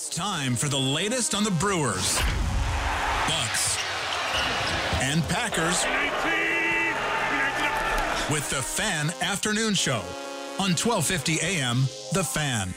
[0.00, 2.16] It's time for the latest on the Brewers,
[3.28, 3.76] Bucks,
[5.02, 5.84] and Packers
[8.32, 10.02] with the Fan Afternoon Show
[10.58, 11.82] on 1250 AM
[12.14, 12.72] The Fan.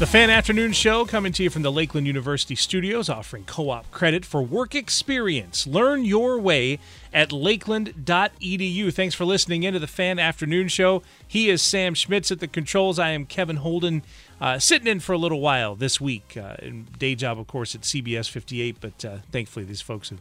[0.00, 3.90] The Fan Afternoon Show coming to you from the Lakeland University studios, offering co op
[3.90, 5.66] credit for work experience.
[5.66, 6.78] Learn your way
[7.12, 8.94] at lakeland.edu.
[8.94, 11.02] Thanks for listening into the Fan Afternoon Show.
[11.28, 12.98] He is Sam Schmitz at the controls.
[12.98, 14.02] I am Kevin Holden,
[14.40, 16.36] uh, sitting in for a little while this week.
[16.36, 16.56] Uh,
[16.98, 20.20] day job, of course, at CBS 58, but uh, thankfully these folks have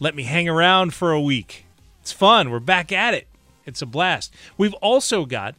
[0.00, 1.66] let me hang around for a week.
[2.00, 2.50] It's fun.
[2.50, 3.28] We're back at it.
[3.64, 4.34] It's a blast.
[4.58, 5.54] We've also got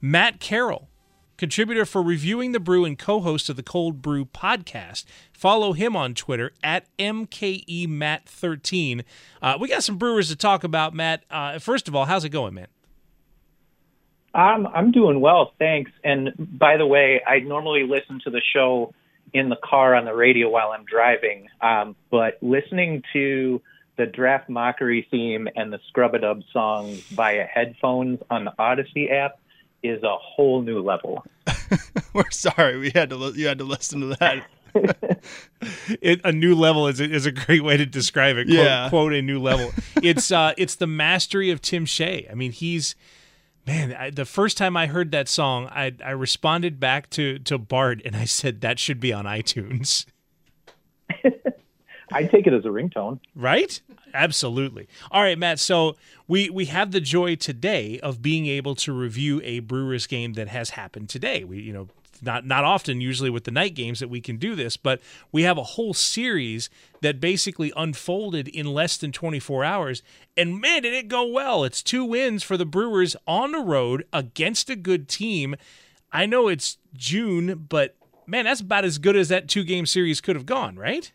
[0.00, 0.88] Matt Carroll
[1.36, 5.04] contributor for Reviewing the Brew and co host of the Cold Brew podcast.
[5.32, 9.04] Follow him on Twitter at MKEMatt13.
[9.42, 11.24] Uh, we got some brewers to talk about, Matt.
[11.30, 12.68] Uh, first of all, how's it going, man?
[14.34, 15.90] I'm I'm doing well, thanks.
[16.02, 18.92] And by the way, I normally listen to the show
[19.32, 23.60] in the car on the radio while I'm driving, um, but listening to
[23.96, 29.10] the draft mockery theme and the scrub a dub song via headphones on the Audacy
[29.12, 29.38] app
[29.84, 31.24] is a whole new level.
[32.12, 34.44] We're sorry we had to li- you had to listen to that.
[36.02, 38.46] it, a new level is a, is a great way to describe it.
[38.46, 38.88] Quote, Yeah.
[38.88, 39.72] quote a new level.
[40.02, 42.26] It's uh, it's the mastery of Tim Shea.
[42.30, 42.94] I mean, he's
[43.66, 43.94] man.
[43.94, 48.00] I, the first time I heard that song, I I responded back to to Bart
[48.04, 50.06] and I said that should be on iTunes.
[52.12, 53.18] I take it as a ringtone.
[53.34, 53.80] Right?
[54.12, 54.88] Absolutely.
[55.10, 55.58] All right, Matt.
[55.58, 55.96] So
[56.28, 60.48] we we have the joy today of being able to review a Brewers game that
[60.48, 61.44] has happened today.
[61.44, 61.88] We you know
[62.22, 65.00] not not often usually with the night games that we can do this, but
[65.32, 66.70] we have a whole series
[67.00, 70.02] that basically unfolded in less than 24 hours.
[70.36, 71.64] And man, did it go well.
[71.64, 75.54] It's two wins for the Brewers on the road against a good team.
[76.12, 77.94] I know it's June, but
[78.26, 81.12] man, that's about as good as that two game series could have gone, right?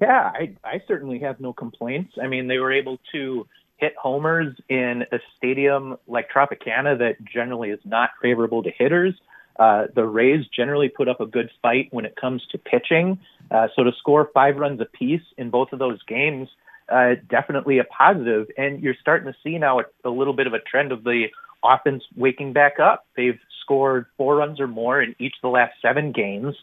[0.00, 2.14] Yeah, I, I certainly have no complaints.
[2.20, 7.70] I mean, they were able to hit homers in a stadium like Tropicana that generally
[7.70, 9.14] is not favorable to hitters.
[9.58, 13.18] Uh, the Rays generally put up a good fight when it comes to pitching.
[13.50, 16.48] Uh, so to score five runs apiece in both of those games,
[16.90, 18.48] uh, definitely a positive.
[18.56, 21.26] And you're starting to see now a, a little bit of a trend of the
[21.64, 23.06] offense waking back up.
[23.16, 26.56] They've scored four runs or more in each of the last seven games,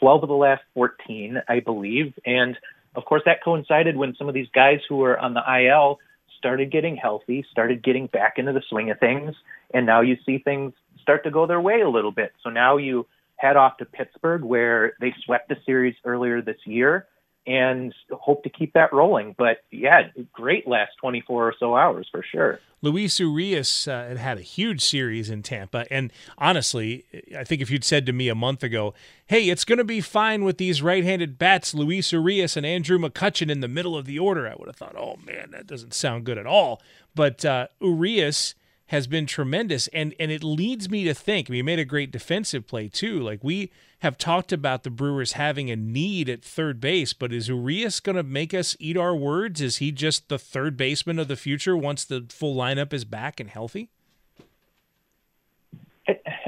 [0.00, 2.14] 12 of the last 14, I believe.
[2.24, 2.56] And
[2.94, 5.98] of course, that coincided when some of these guys who were on the IL
[6.38, 9.34] started getting healthy, started getting back into the swing of things,
[9.72, 12.32] and now you see things start to go their way a little bit.
[12.42, 13.06] So now you
[13.36, 17.06] head off to Pittsburgh, where they swept the series earlier this year,
[17.46, 19.34] and hope to keep that rolling.
[19.36, 22.60] But yeah, great last 24 or so hours for sure.
[22.80, 27.04] Luis Urias uh, had a huge series in Tampa, and honestly,
[27.36, 28.92] I think if you'd said to me a month ago,
[29.26, 33.50] "Hey, it's going to be fine with these right-handed bats, Luis Urias and Andrew McCutchen
[33.50, 36.24] in the middle of the order," I would have thought, "Oh man, that doesn't sound
[36.24, 36.82] good at all."
[37.14, 38.54] But uh, Urias
[38.86, 41.48] has been tremendous, and and it leads me to think.
[41.48, 43.20] Mean, made a great defensive play too.
[43.20, 43.70] Like we
[44.00, 48.16] have talked about the Brewers having a need at third base, but is Urias going
[48.16, 49.60] to make us eat our words?
[49.60, 53.40] Is he just the third baseman of the future once the full lineup is back
[53.40, 53.88] and healthy?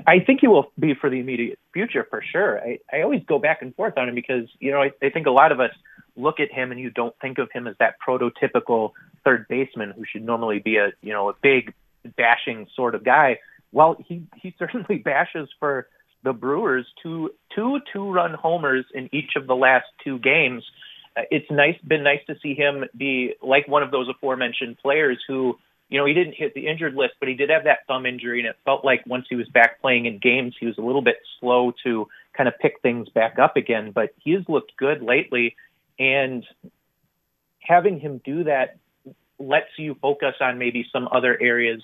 [0.06, 2.60] I think he will be for the immediate future for sure.
[2.60, 5.26] I, I always go back and forth on him because, you know, I, I think
[5.26, 5.72] a lot of us
[6.14, 8.92] look at him and you don't think of him as that prototypical
[9.24, 11.74] third baseman who should normally be a, you know, a big
[12.14, 13.38] bashing sort of guy.
[13.72, 15.88] Well, he, he certainly bashes for
[16.22, 20.64] the Brewers two, two two run homers in each of the last two games.
[21.16, 25.18] Uh, it's nice, been nice to see him be like one of those aforementioned players
[25.26, 25.56] who
[25.88, 28.40] you know, he didn't hit the injured list, but he did have that thumb injury,
[28.40, 31.02] and it felt like once he was back playing in games, he was a little
[31.02, 33.92] bit slow to kind of pick things back up again.
[33.94, 35.54] But he's looked good lately,
[35.98, 36.44] and
[37.60, 38.78] having him do that
[39.38, 41.82] lets you focus on maybe some other areas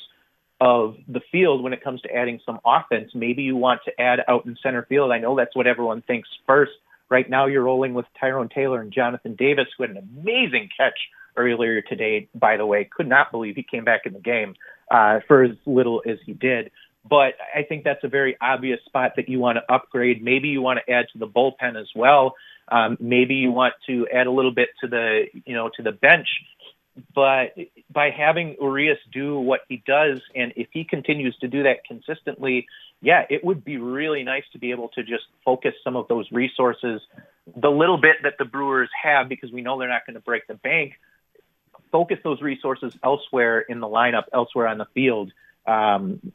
[0.62, 3.10] of the field when it comes to adding some offense.
[3.16, 5.10] Maybe you want to add out in center field.
[5.10, 6.70] I know that's what everyone thinks first.
[7.08, 10.96] Right now, you're rolling with Tyrone Taylor and Jonathan Davis, who had an amazing catch
[11.36, 12.84] earlier today, by the way.
[12.84, 14.54] Could not believe he came back in the game
[14.88, 16.70] uh, for as little as he did.
[17.10, 20.22] But I think that's a very obvious spot that you want to upgrade.
[20.22, 22.36] Maybe you want to add to the bullpen as well.
[22.68, 25.90] Um, maybe you want to add a little bit to the, you know, to the
[25.90, 26.28] bench.
[27.14, 27.54] But
[27.90, 32.66] by having Urias do what he does, and if he continues to do that consistently,
[33.00, 36.30] yeah, it would be really nice to be able to just focus some of those
[36.30, 37.00] resources,
[37.56, 40.46] the little bit that the Brewers have, because we know they're not going to break
[40.46, 40.94] the bank,
[41.90, 45.32] focus those resources elsewhere in the lineup, elsewhere on the field.
[45.66, 46.32] Um,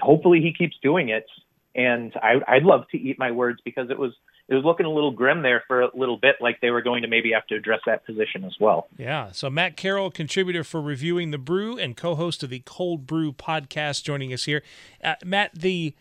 [0.00, 1.26] hopefully, he keeps doing it,
[1.74, 4.12] and I, I'd love to eat my words because it was
[4.48, 7.02] it was looking a little grim there for a little bit, like they were going
[7.02, 8.86] to maybe have to address that position as well.
[8.96, 9.32] Yeah.
[9.32, 14.04] So Matt Carroll, contributor for reviewing the Brew and co-host of the Cold Brew podcast,
[14.04, 14.62] joining us here.
[15.02, 15.94] Uh, Matt, the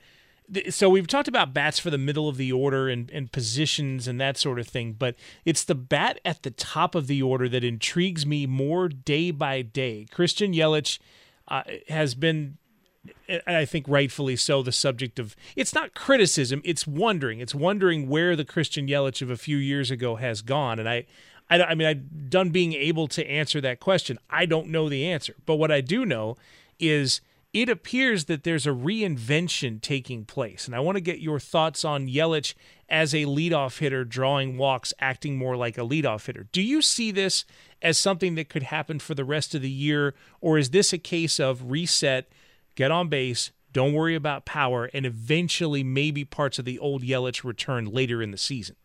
[0.69, 4.21] so we've talked about bats for the middle of the order and, and positions and
[4.21, 7.63] that sort of thing, but it's the bat at the top of the order that
[7.63, 10.05] intrigues me more day by day.
[10.11, 10.99] Christian Yelich
[11.47, 12.57] uh, has been,
[13.47, 17.39] I think rightfully so, the subject of it's not criticism, it's wondering.
[17.39, 21.05] It's wondering where the Christian Yelich of a few years ago has gone, and I.
[21.47, 24.17] I, I mean, I've done being able to answer that question.
[24.31, 26.37] I don't know the answer, but what I do know
[26.79, 27.21] is
[27.55, 30.65] it appears that there's a reinvention taking place.
[30.65, 32.53] And I want to get your thoughts on Yelich
[32.89, 36.47] as a leadoff hitter, drawing walks, acting more like a leadoff hitter.
[36.51, 37.45] Do you see this
[37.81, 40.97] as something that could happen for the rest of the year, or is this a
[40.97, 42.27] case of reset,
[42.75, 47.43] get on base, don't worry about power, and eventually maybe parts of the old Yelich
[47.43, 48.75] return later in the season?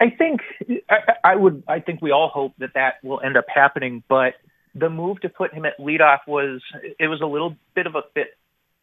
[0.00, 0.40] I think
[0.90, 1.62] I, I would.
[1.66, 4.34] I think we all hope that that will end up happening, but
[4.74, 6.60] the move to put him at leadoff was
[6.98, 8.36] it was a little bit of a fit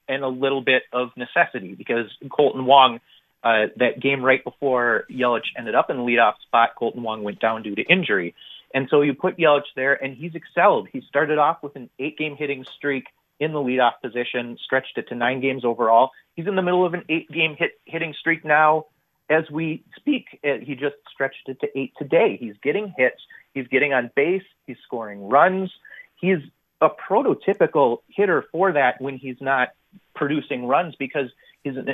[0.07, 2.99] and a little bit of necessity because Kolten Wong,
[3.43, 7.39] uh, that game right before Yelich ended up in the leadoff spot, Kolten Wong went
[7.39, 8.35] down due to injury.
[8.73, 10.87] And so you put Yelich there, and he's excelled.
[10.91, 13.05] He started off with an eight game hitting streak
[13.39, 16.11] in the leadoff position, stretched it to nine games overall.
[16.35, 18.85] He's in the middle of an eight game hit, hitting streak now
[19.29, 20.39] as we speak.
[20.43, 22.37] Uh, he just stretched it to eight today.
[22.39, 23.21] He's getting hits.
[23.53, 24.43] He's getting on base.
[24.67, 25.71] He's scoring runs.
[26.19, 26.37] He's
[26.81, 29.69] a prototypical hitter for that when he's not
[30.15, 31.29] producing runs because
[31.63, 31.87] he's an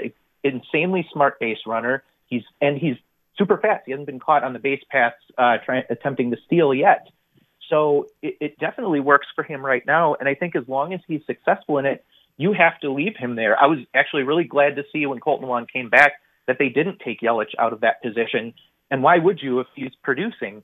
[0.44, 2.04] insanely smart base runner.
[2.26, 2.98] He's and he's
[3.38, 3.84] super fast.
[3.86, 5.58] He hasn't been caught on the base paths uh,
[5.90, 7.08] attempting to steal yet.
[7.70, 10.16] So it, it definitely works for him right now.
[10.16, 12.06] And I think as long as he's successful in it,
[12.38, 13.62] you have to leave him there.
[13.62, 16.14] I was actually really glad to see when Kolten Wong came back
[16.46, 18.54] that they didn't take Yelich out of that position.
[18.90, 20.64] And why would you if he's producing?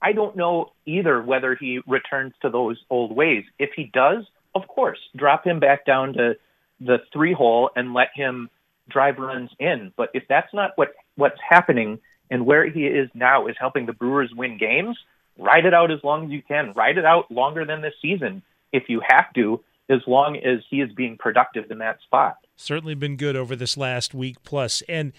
[0.00, 3.44] I don't know either whether he returns to those old ways.
[3.58, 6.36] If he does, of course, drop him back down to
[6.80, 8.50] the three hole and let him
[8.88, 9.92] drive runs in.
[9.96, 11.98] But if that's not what what's happening
[12.30, 14.96] and where he is now is helping the Brewers win games,
[15.38, 16.72] ride it out as long as you can.
[16.74, 18.42] Ride it out longer than this season
[18.72, 22.36] if you have to, as long as he is being productive in that spot.
[22.56, 24.82] Certainly been good over this last week plus.
[24.88, 25.12] And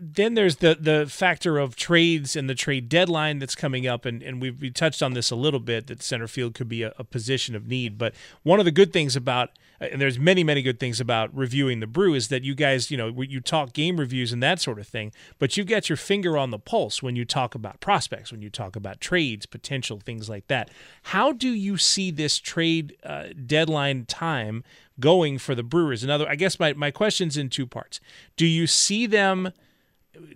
[0.00, 4.22] then there's the the factor of trades and the trade deadline that's coming up, and,
[4.22, 6.94] and we've we touched on this a little bit that center field could be a,
[6.98, 7.98] a, position of need.
[7.98, 11.80] But one of the good things about and there's many many good things about reviewing
[11.80, 14.78] the brew is that you guys you know you talk game reviews and that sort
[14.78, 18.32] of thing, but you've got your finger on the pulse when you talk about prospects,
[18.32, 20.70] when you talk about trades, potential things like that.
[21.04, 24.64] How do you see this trade uh, deadline time?
[24.98, 26.02] going for the Brewers?
[26.02, 28.00] Another, I guess my, my question's in two parts.
[28.36, 29.52] Do you see them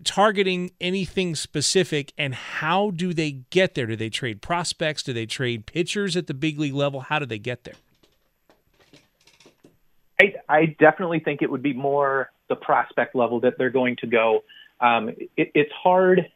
[0.05, 3.87] targeting anything specific and how do they get there?
[3.87, 5.03] Do they trade prospects?
[5.03, 7.01] Do they trade pitchers at the big league level?
[7.01, 7.75] How do they get there?
[10.21, 14.07] I, I definitely think it would be more the prospect level that they're going to
[14.07, 14.41] go.
[14.81, 16.31] Um, it, it's hard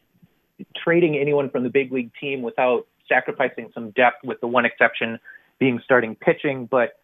[0.76, 5.18] trading anyone from the big league team without sacrificing some depth, with the one exception
[5.58, 6.66] being starting pitching.
[6.66, 6.98] But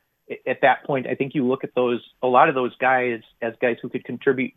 [0.46, 3.54] at that point, I think you look at those a lot of those guys as
[3.60, 4.52] guys who could contribute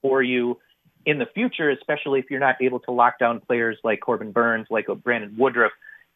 [0.00, 0.58] for you
[1.04, 4.66] in the future, especially if you're not able to lock down players like Corbin Burnes,
[4.70, 5.72] like Brandon Woodruff,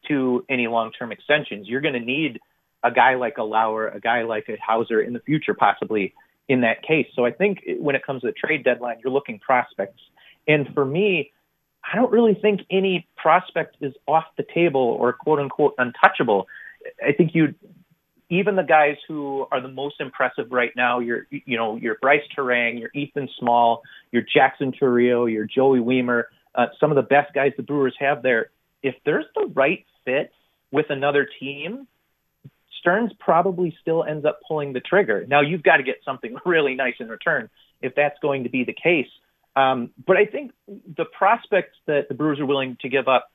[0.07, 1.67] to any long-term extensions.
[1.67, 2.39] You're going to need
[2.83, 6.13] a guy like a Lauer, a guy like a Houser in the future, possibly
[6.49, 7.07] in that case.
[7.15, 10.01] So I think when it comes to the trade deadline, you're looking prospects.
[10.47, 11.31] And for me,
[11.83, 16.47] I don't really think any prospect is off the table or quote unquote untouchable.
[17.05, 17.53] I think you
[18.29, 22.23] even the guys who are the most impressive right now, your you know your Brice
[22.35, 26.23] Turang, your Ethan Small, your Jackson Chourio, your Joey Wiemer,
[26.55, 28.49] uh, some of the best guys the Brewers have there.
[28.81, 30.31] If there's the right fit
[30.71, 31.87] with another team,
[32.83, 35.25] Stearns probably still ends up pulling the trigger.
[35.25, 37.49] Now you've got to get something really nice in return
[37.81, 39.07] if that's going to be the case.
[39.55, 43.31] Um, but I think the prospects that the Brewers are willing to give up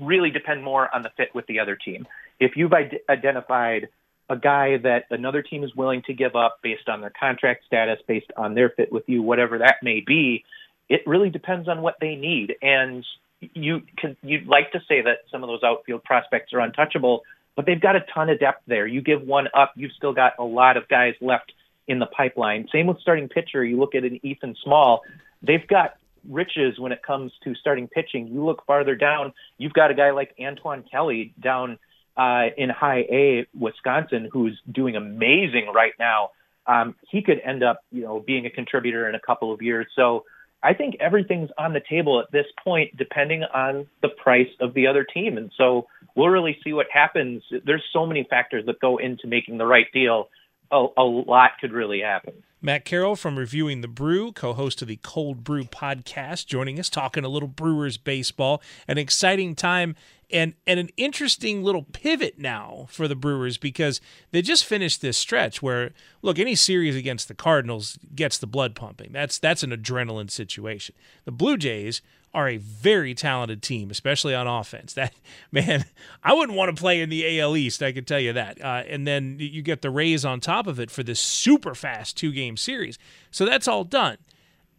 [0.00, 2.06] really depend more on the fit with the other team.
[2.38, 2.72] If you've
[3.08, 3.88] identified
[4.28, 7.98] a guy that another team is willing to give up based on their contract status,
[8.06, 10.44] based on their fit with you, whatever that may be,
[10.88, 12.54] it really depends on what they need.
[12.62, 13.04] And
[13.40, 17.22] you can you'd like to say that some of those outfield prospects are untouchable,
[17.56, 18.86] but they've got a ton of depth there.
[18.86, 21.52] You give one up, you've still got a lot of guys left
[21.86, 22.68] in the pipeline.
[22.72, 23.64] Same with starting pitcher.
[23.64, 25.02] You look at an Ethan Small,
[25.42, 25.96] they've got
[26.28, 28.28] riches when it comes to starting pitching.
[28.28, 31.78] You look farther down, you've got a guy like Antoine Kelly down
[32.16, 36.30] uh, in High A, Wisconsin, who's doing amazing right now.
[36.66, 39.86] Um, he could end up, you know, being a contributor in a couple of years.
[39.94, 40.24] So
[40.62, 44.86] I think everything's on the table at this point, depending on the price of the
[44.86, 45.36] other team.
[45.36, 47.42] And so we'll really see what happens.
[47.64, 50.28] There's so many factors that go into making the right deal.
[50.70, 52.34] A, a lot could really happen.
[52.64, 56.88] Matt Carroll from Reviewing the Brew, co host of the Cold Brew podcast, joining us,
[56.88, 58.62] talking a little Brewers baseball.
[58.88, 59.94] An exciting time
[60.30, 65.18] and and an interesting little pivot now for the Brewers because they just finished this
[65.18, 65.92] stretch where
[66.22, 69.12] look any series against the Cardinals gets the blood pumping.
[69.12, 70.94] That's that's an adrenaline situation.
[71.26, 72.00] The Blue Jays
[72.34, 74.94] are a very talented team, especially on offense.
[75.04, 75.14] That
[75.50, 75.84] man,
[76.22, 77.82] I wouldn't want to play in the AL East.
[77.82, 78.62] I can tell you that.
[78.62, 82.16] Uh, and then you get the Rays on top of it for this super fast
[82.16, 82.98] two game series.
[83.30, 84.18] So that's all done.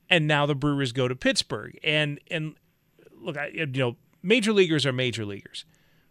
[0.10, 2.56] And now the Brewers go to Pittsburgh, and and
[3.20, 5.66] look, I, you know major leaguers are major leaguers,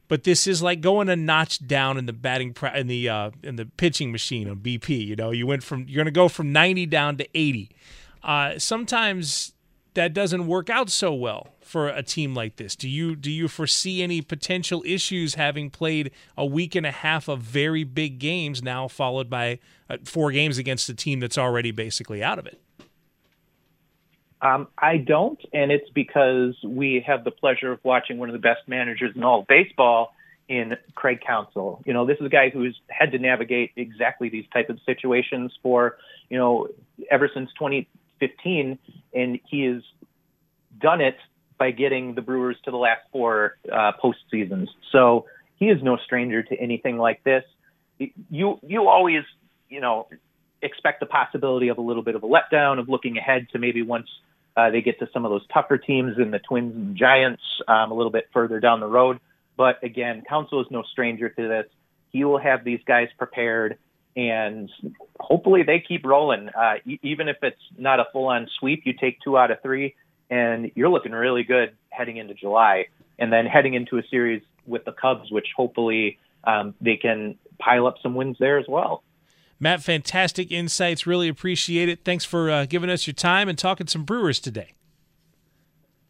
[0.08, 3.56] but this is like going a notch down in the batting in the uh, in
[3.56, 5.06] the pitching machine on BP.
[5.06, 7.70] You know, you went from you're going to go from 90 down to 80.
[8.22, 9.53] Uh, sometimes
[9.94, 12.76] that doesn't work out so well for a team like this.
[12.76, 17.28] Do you do you foresee any potential issues having played a week and a half
[17.28, 19.58] of very big games now, followed by
[19.88, 22.60] uh, four games against a team that's already basically out of it?
[24.42, 28.40] Um, I don't, and it's because we have the pleasure of watching one of the
[28.40, 30.14] best managers in all of baseball
[30.48, 31.82] in Craig Counsell.
[31.86, 35.56] You know, this is a guy who's had to navigate exactly these type of situations
[35.62, 35.96] for,
[36.28, 36.68] you know,
[37.10, 37.50] ever since
[38.20, 38.78] 2015,
[39.12, 39.82] and he has
[40.80, 41.16] done it
[41.58, 44.68] by getting the Brewers to the last four uh, postseasons.
[44.92, 47.44] So he is no stranger to anything like this.
[48.30, 49.22] You you always
[49.68, 50.08] you know
[50.62, 53.82] expect the possibility of a little bit of a letdown of looking ahead to maybe
[53.82, 54.08] once
[54.56, 57.90] uh, they get to some of those tougher teams in the Twins and Giants um,
[57.90, 59.20] a little bit further down the road.
[59.56, 61.66] But again, Counsell is no stranger to this.
[62.10, 63.78] He will have these guys prepared,
[64.16, 64.70] and
[65.20, 66.48] hopefully they keep rolling.
[66.48, 69.94] Uh, e- even if it's not a full-on sweep, you take two out of three,
[70.30, 72.86] and you're looking really good heading into July,
[73.18, 77.86] and then heading into a series with the Cubs, which hopefully um, they can pile
[77.86, 79.02] up some wins there as well.
[79.60, 81.06] Matt, fantastic insights.
[81.06, 82.04] Really appreciate it.
[82.04, 84.72] Thanks for uh, giving us your time and talking some Brewers today.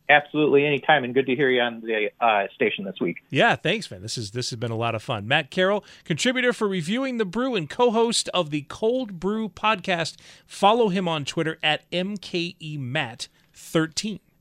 [0.09, 3.25] Absolutely, anytime, and good to hear you on the uh, station this week.
[3.31, 4.03] Yeah, thanks, man.
[4.03, 5.27] This is this has been a lot of fun.
[5.27, 10.17] Matt Carroll, contributor for reviewing the brew and co-host of the Cold Brew podcast.
[10.47, 13.29] Follow him on Twitter at mkemat13.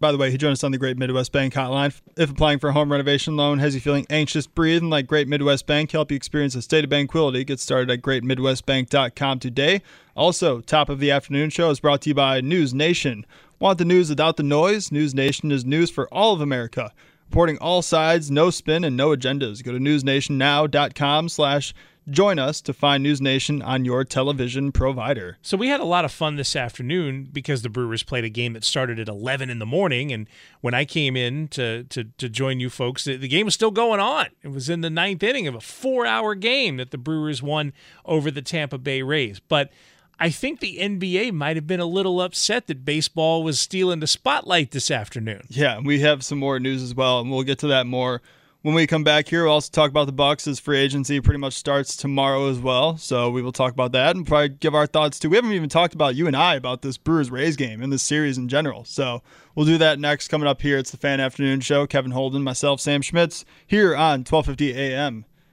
[0.03, 1.98] By the way, he joined us on the Great Midwest Bank hotline.
[2.17, 5.65] If applying for a home renovation loan has you feeling anxious, breathing like Great Midwest
[5.65, 9.82] Bank help you experience a state of tranquility, get started at greatmidwestbank.com today.
[10.13, 13.25] Also, top of the afternoon show is brought to you by News Nation.
[13.60, 14.92] Want the news without the noise?
[14.92, 16.92] News Nation is news for all of America.
[17.30, 19.64] Reporting all sides, no spin, and no agendas.
[19.64, 21.74] Go to newsnationnow.com slash
[22.10, 25.38] Join us to find News Nation on your television provider.
[25.42, 28.54] So we had a lot of fun this afternoon because the Brewers played a game
[28.54, 30.28] that started at 11 in the morning, and
[30.60, 33.72] when I came in to to, to join you folks, the, the game was still
[33.72, 34.28] going on.
[34.42, 37.72] It was in the ninth inning of a four-hour game that the Brewers won
[38.04, 39.72] over the Tampa Bay Rays, but.
[40.20, 44.08] I think the NBA might have been a little upset that baseball was stealing the
[44.08, 45.43] spotlight this afternoon.
[45.50, 48.22] Yeah, we have some more news as well, and we'll get to that more
[48.63, 51.38] when we come back here, we'll also talk about the Bucks as free agency pretty
[51.38, 52.96] much starts tomorrow as well.
[52.96, 55.29] So we will talk about that and probably give our thoughts too.
[55.29, 58.03] We haven't even talked about you and I about this Brewers Rays game and this
[58.03, 58.86] series in general.
[58.86, 59.22] So
[59.53, 60.77] we'll do that next coming up here.
[60.77, 61.86] It's the Fan Afternoon Show.
[61.86, 65.25] Kevin Holden, myself, Sam Schmitz, here on 1250 AM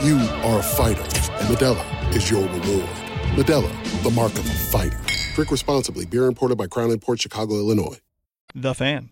[0.00, 2.88] You are a fighter, and Modelo is your reward.
[3.34, 5.00] Modelo, the mark of a fighter.
[5.34, 6.06] Drink responsibly.
[6.06, 7.98] Beer imported by Crown Port Chicago, Illinois.
[8.54, 9.10] The fan.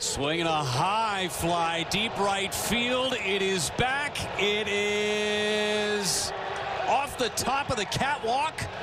[0.00, 3.14] Swinging a high fly, deep right field.
[3.24, 4.18] It is back.
[4.38, 6.30] It is
[6.88, 8.81] off the top of the catwalk and gone.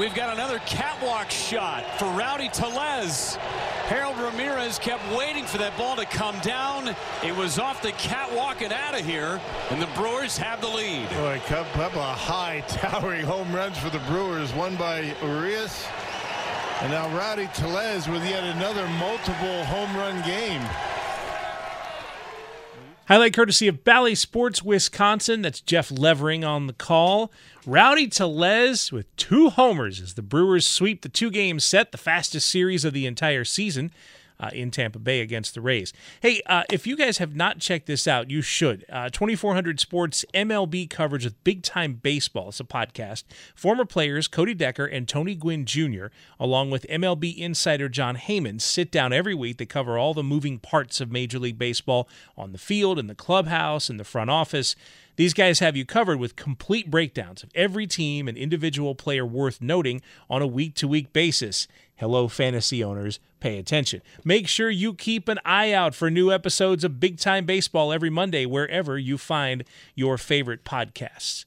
[0.00, 3.36] We've got another catwalk shot for Rowdy Tellez.
[3.84, 6.96] Harold Ramirez kept waiting for that ball to come down.
[7.22, 9.38] It was off the catwalk and out of here,
[9.68, 11.06] and the Brewers have the lead.
[11.10, 15.86] Boy, a couple of high towering home runs for the Brewers, one by Urias,
[16.80, 20.62] and now Rowdy Tellez with yet another multiple home run game.
[23.10, 25.42] Highlight courtesy of Bally Sports Wisconsin.
[25.42, 27.32] That's Jeff Levering on the call.
[27.66, 32.48] Rowdy Tellez with two homers as the Brewers sweep the two game set, the fastest
[32.48, 33.90] series of the entire season.
[34.40, 35.92] Uh, in Tampa Bay against the Rays.
[36.22, 38.86] Hey, uh, if you guys have not checked this out, you should.
[38.90, 42.48] Uh, 2400 Sports MLB coverage with Big Time Baseball.
[42.48, 43.24] It's a podcast.
[43.54, 46.06] Former players Cody Decker and Tony Gwynn Jr.,
[46.38, 49.58] along with MLB insider Jon Heyman, sit down every week.
[49.58, 53.14] They cover all the moving parts of Major League Baseball on the field, in the
[53.14, 54.74] clubhouse, in the front office.
[55.20, 59.60] These guys have you covered with complete breakdowns of every team and individual player worth
[59.60, 61.68] noting on a week to week basis.
[61.96, 64.00] Hello, fantasy owners, pay attention.
[64.24, 68.08] Make sure you keep an eye out for new episodes of Big Time Baseball every
[68.08, 69.62] Monday, wherever you find
[69.94, 71.44] your favorite podcasts.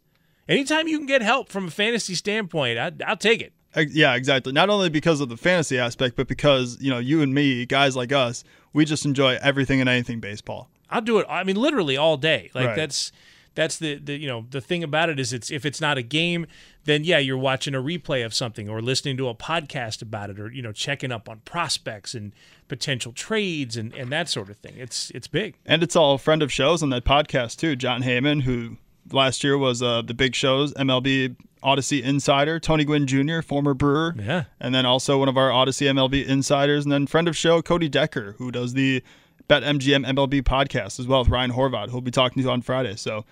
[0.47, 3.53] Anytime you can get help from a fantasy standpoint, I, will take it.
[3.91, 4.53] Yeah, exactly.
[4.53, 7.95] Not only because of the fantasy aspect, but because, you know, you and me, guys
[7.95, 10.69] like us, we just enjoy everything and anything baseball.
[10.91, 12.51] I'll do it, I mean, literally all day.
[12.53, 12.75] Like, Right.
[12.75, 13.11] that's
[13.55, 16.01] that's the, the you know the thing about it is it's if it's not a
[16.01, 16.45] game
[16.85, 20.39] then yeah you're watching a replay of something or listening to a podcast about it
[20.39, 22.33] or you know checking up on prospects and
[22.67, 26.41] potential trades and, and that sort of thing it's it's big And it's all friend
[26.41, 27.75] of shows on that podcast too.
[27.75, 28.77] Jon Heyman, who
[29.11, 32.59] last year was uh, the big shows MLB Audacy insider.
[32.59, 36.85] Tony Gwynn Jr., former Brewer, yeah, and then also one of our Audacy MLB insiders,
[36.85, 39.03] and then friend of show Cody Decker, who does the
[39.47, 42.95] Bet MGM MLB podcast as well with Ryan Horvat, who'll be talking to on Friday.
[42.95, 43.25] So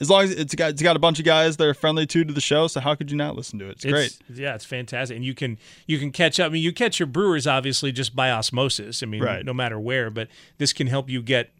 [0.00, 2.24] as long as it's got it's got a bunch of guys that are friendly too
[2.24, 3.72] to the show, so how could you not listen to it?
[3.72, 4.18] It's, great.
[4.34, 7.06] yeah it's fantastic and you can you can catch up i mean you catch your
[7.06, 9.44] brewers obviously just by osmosis i mean Right.
[9.44, 11.50] no matter where but this can help you get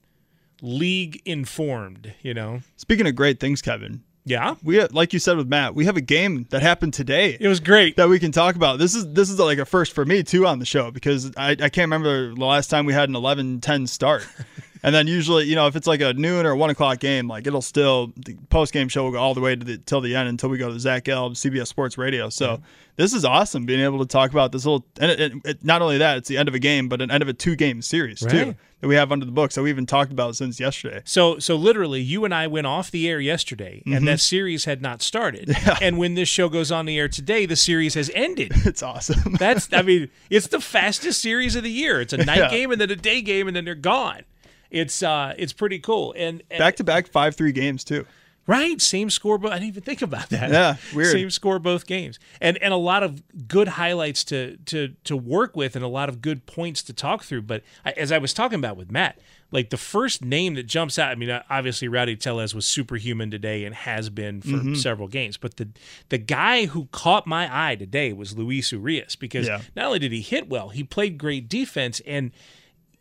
[0.62, 4.02] league informed you know Speaking of great things, Kevin.
[4.24, 7.38] Yeah, we like you said with Matt, we have a game that happened today.
[7.40, 8.78] It was great that we can talk about.
[8.78, 11.52] This is this is like a first for me too on the show because I,
[11.52, 14.26] I can't remember the last time we had an 11-10 start.
[14.82, 17.46] and then usually, you know, if it's like a noon or one o'clock game, like
[17.46, 20.14] it'll still the post game show will go all the way to the till the
[20.14, 22.28] end until we go to Zach Gelb, CBS Sports Radio.
[22.28, 22.60] So
[22.96, 25.82] this is awesome being able to talk about this little and it, it, it- not
[25.82, 27.82] only that it's the end of a game, but an end of a two game
[27.82, 31.02] series too that we have under the books that we even talked about since yesterday.
[31.04, 33.96] So so literally, you and I went off the air yesterday, Mhm.
[33.96, 35.54] and that series had not started.
[35.80, 38.52] And when this show goes on the air today, the series has ended.
[38.64, 39.34] It's awesome.
[39.34, 42.00] That's I mean, it's the fastest series of the year.
[42.00, 42.50] It's a night Yeah.
[42.50, 44.22] game and then a day game, and then they're gone.
[44.70, 46.14] It's uh, it's pretty cool.
[46.16, 48.06] And, Back to back five three games too.
[48.46, 49.36] Right, same score.
[49.36, 50.50] But I didn't even think about that.
[50.50, 51.12] Yeah, weird.
[51.12, 55.54] Same score both games, and and a lot of good highlights to to to work
[55.54, 57.42] with, and a lot of good points to talk through.
[57.42, 59.18] But I, as I was talking about with Matt,
[59.50, 61.10] like the first name that jumps out.
[61.10, 64.76] I mean, obviously Rowdy Tellez was superhuman today and has been for Mhm.
[64.78, 65.36] several games.
[65.36, 65.68] But the
[66.08, 69.60] the guy who caught my eye today was Luis Urias because Yeah.
[69.76, 72.30] not only did he hit well, he played great defense, and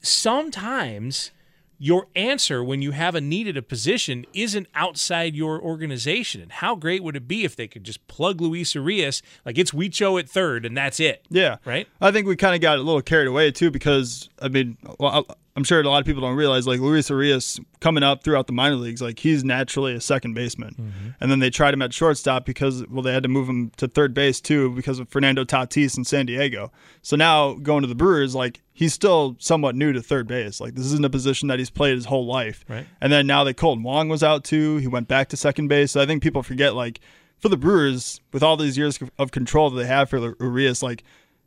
[0.01, 1.31] sometimes
[1.79, 6.41] your answer when you have a needed a position isn't outside your organization.
[6.41, 9.71] And how great would it be if they could just plug Luis Urias like it's
[9.71, 11.25] Huicho at third and that's it?
[11.29, 11.57] Yeah.
[11.65, 11.87] Right?
[12.01, 15.25] I think we kind of got a little carried away too because I mean, well,
[15.29, 18.45] I- I'm sure a lot of people don't realize like Luis Arias coming up throughout
[18.47, 21.09] the minor leagues, like he's naturally a second baseman, Mm-hmm.
[21.19, 23.87] and then they tried him at shortstop because well they had to move him to
[23.87, 26.71] third base too because of Fernando Tatis in San Diego.
[27.01, 30.61] So now going to the Brewers, like he's still somewhat new to third base.
[30.61, 32.63] Like this isn't a position that he's played his whole life.
[32.69, 32.85] Right.
[33.01, 35.91] And then now that Kolten Wong was out too, he went back to second base.
[35.93, 36.99] So I think people forget like
[37.39, 41.03] for the Brewers, with all these years of control that they have for Urias, like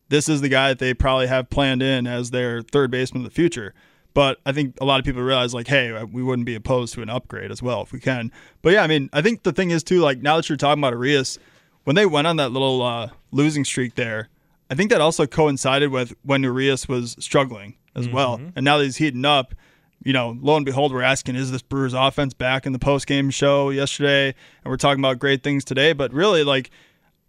[0.09, 3.31] this is the guy that they probably have planned in as their third baseman of
[3.31, 3.73] the future.
[4.13, 7.03] But I think a lot of people realize like, hey, we wouldn't be opposed to
[7.03, 8.33] an upgrade as well if we can.
[8.63, 10.81] But yeah, I mean, I think the thing is too, like now that you're talking
[10.81, 11.39] about Arias,
[11.85, 14.29] when they went on that little uh, losing streak there,
[14.69, 18.39] I think that also coincided with when Urias was struggling as well.
[18.39, 18.53] Mhm.
[18.57, 19.55] And now that he's heating up,
[20.03, 23.07] you know, lo and behold, we're asking, is this Brewers offense back in the post
[23.07, 24.27] game show yesterday?
[24.29, 25.93] And we're talking about great things today.
[25.93, 26.71] But really, like,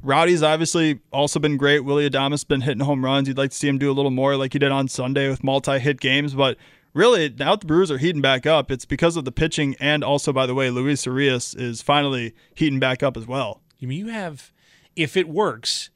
[0.04, 1.82] Rowdy's obviously also been great.
[1.82, 3.28] Willy Adames been hitting home runs.
[3.28, 5.44] You'd like to see him do a little more like he did on Sunday with
[5.44, 6.34] multi hit games.
[6.34, 6.58] But
[6.94, 9.76] really, now the Brewers are heating back up, it's because of the pitching.
[9.80, 13.62] And also, by the way, Luis Arias is finally heating back up as well.
[13.82, 14.52] I mean, you have,
[14.96, 15.90] if it works,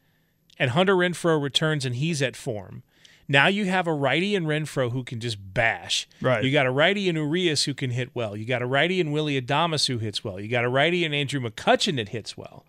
[0.57, 2.83] and Hunter Renfroe returns and he's at form.
[3.27, 6.07] Now you have a righty in Renfroe who can just bash.
[6.21, 6.43] Right.
[6.43, 8.35] You got a righty in Urias who can hit well.
[8.35, 10.39] You got a righty in Willy Adames who hits well.
[10.39, 12.64] You got a righty in Andrew McCutchen that hits well.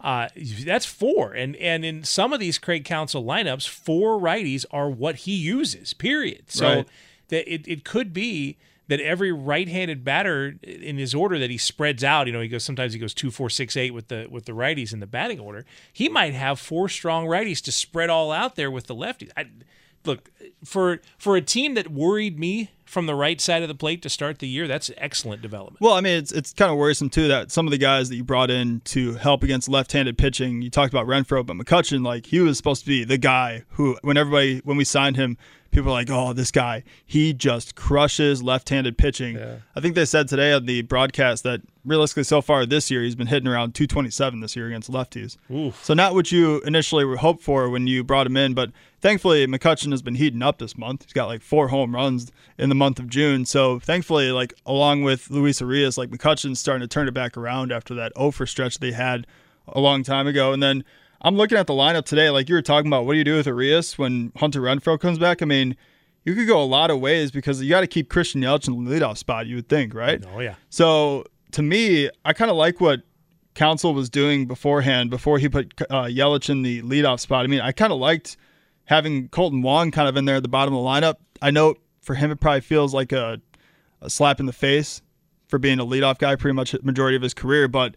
[0.00, 0.28] Uh,
[0.64, 5.16] that's four, and and in some of these Craig Counsell lineups, four righties are what
[5.16, 5.94] he uses.
[5.94, 6.44] Period.
[6.48, 6.88] So Right.
[7.28, 8.56] that it, it could be
[8.88, 12.62] that every right-handed batter in his order that he spreads out, you know, he goes
[12.62, 15.40] sometimes he goes two, four, six, eight with the with the righties in the batting
[15.40, 15.64] order.
[15.92, 19.30] He might have four strong righties to spread all out there with the lefties.
[19.36, 19.46] I,
[20.06, 20.30] look
[20.64, 24.08] for for a team that worried me from the right side of the plate to
[24.08, 24.66] start the year.
[24.66, 25.80] That's excellent development.
[25.80, 28.16] Well, I mean, it's it's kind of worrisome too that some of the guys that
[28.16, 30.62] you brought in to help against left-handed pitching.
[30.62, 33.98] You talked about Renfroe, but McCutchen, like he was supposed to be the guy who,
[34.02, 35.36] when everybody when we signed him,
[35.72, 39.36] people were like, "Oh, this guy, he just crushes left-handed pitching."
[39.74, 43.14] I think they said today on the broadcast that realistically, so far this year, he's
[43.14, 45.36] been hitting around 227 this year against lefties.
[45.82, 48.70] So not what you initially hoped for when you brought him in, but
[49.06, 51.04] thankfully McCutchen has been heating up this month.
[51.04, 53.46] He's got like four home runs in the month of June.
[53.46, 57.70] So thankfully, like along with Luis Arias, like McCutchen's starting to turn it back around
[57.70, 59.28] after that over stretch they had
[59.68, 60.52] a long time ago.
[60.52, 60.84] And then
[61.22, 63.36] I'm looking at the lineup today, like you were talking about, what do you do
[63.36, 65.40] with Arias when Hunter Renfroe comes back?
[65.40, 65.76] I mean,
[66.24, 68.84] you could go a lot of ways because you got to keep Christian Yelich in
[68.84, 70.20] the leadoff spot, you would think, right?
[70.34, 70.56] Oh yeah.
[70.68, 73.02] So to me, I kind of like what
[73.54, 77.44] Counsell was doing beforehand, before he put uh, Yelich in the leadoff spot.
[77.44, 78.36] I mean, I kind of liked
[78.86, 81.16] having Kolten Wong kind of in there at the bottom of the lineup.
[81.40, 83.40] I know for him, it probably feels like a,
[84.00, 85.02] a slap in the face
[85.48, 87.68] for being a leadoff guy pretty much the majority of his career.
[87.68, 87.96] But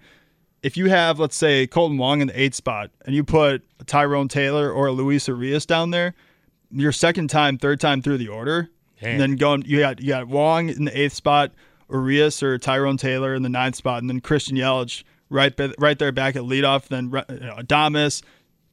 [0.62, 3.84] if you have, let's say, Kolten Wong in the eighth spot and you put a
[3.86, 6.13] Tyrone Taylor or a Luis Arias down there,
[6.71, 8.69] your second time, third time through the order,
[9.02, 9.12] Man.
[9.12, 11.52] and then going, you got you got Wong in the eighth spot,
[11.89, 16.12] Urias or Tyrone Taylor in the ninth spot, and then Christian Yelich right right there
[16.12, 16.88] back at leadoff.
[16.88, 18.21] Then you know, Adames,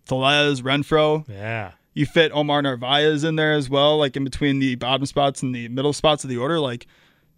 [0.07, 1.26] Tellez, Renfroe.
[1.29, 1.72] Yeah.
[1.96, 5.54] You fit Omar Narvaez in there as well, like in between the bottom spots and
[5.54, 6.61] the middle spots of the order.
[6.61, 6.87] Like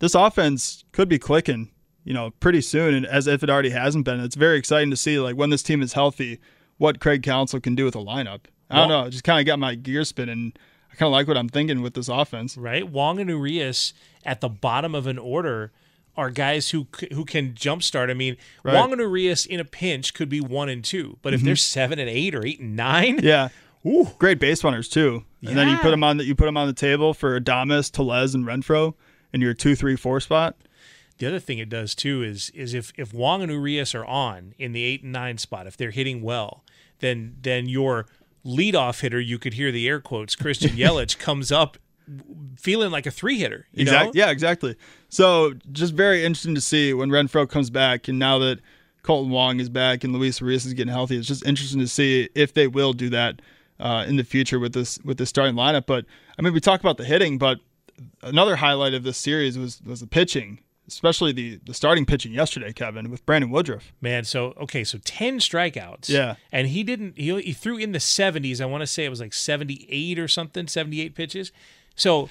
[0.00, 1.70] this offense could be clicking,
[2.04, 4.18] you know, pretty soon, and as if it already hasn't been.
[4.18, 6.40] It's very exciting to see, like when this team is healthy,
[6.76, 8.40] what Craig Counsell can do with a lineup.
[8.68, 10.52] I don't Well- know, it just kind of got my gears spinning.
[10.92, 12.56] I kind of like what I'm thinking with this offense.
[12.56, 12.88] right?
[12.88, 13.94] Wong and Urias
[14.26, 15.70] at the bottom of an order
[16.16, 18.10] are guys who who can jumpstart.
[18.10, 18.74] I mean, Right.
[18.74, 21.44] Wong and Urias in a pinch could be one and two, but if Mhm.
[21.44, 23.50] they're seven and eight or eight and nine, Yeah.
[24.18, 25.24] Great base runners too.
[25.46, 27.90] And then you put them on the you put them on the table for Adames,
[27.90, 28.94] Tellez, and Renfroe
[29.32, 30.56] in your two, three, four spot.
[31.18, 34.54] The other thing it does too is is if if Wong and Urias are on
[34.58, 36.64] in the eight and nine spot, if they're hitting well,
[37.00, 38.06] then then your
[38.44, 41.78] leadoff hitter, you could hear the air quotes, Christian Yelich comes up
[42.56, 43.66] feeling like a three hitter.
[43.72, 43.92] You know?
[43.92, 44.18] Exactly.
[44.18, 44.76] Yeah, exactly.
[45.08, 48.60] So just very interesting to see when Renfroe comes back, and now that
[49.02, 52.28] Kolten Wong is back and Luis Urias is getting healthy, it's just interesting to see
[52.34, 53.40] if they will do that
[53.80, 55.86] uh, in the future with this with this starting lineup.
[55.86, 56.04] But
[56.38, 57.58] I mean, we talk about the hitting, but
[58.22, 60.60] another highlight of this series was was the pitching.
[60.86, 63.92] especially the the starting pitching yesterday, Kevin, with Brandon Woodruff.
[64.00, 66.08] Man, so okay, so ten strikeouts.
[66.08, 66.36] Yeah.
[66.50, 67.18] and he didn't.
[67.18, 68.60] He, he threw in the seventies.
[68.60, 71.52] I want to say it was like seventy eight or something, seventy eight pitches.
[71.94, 72.28] So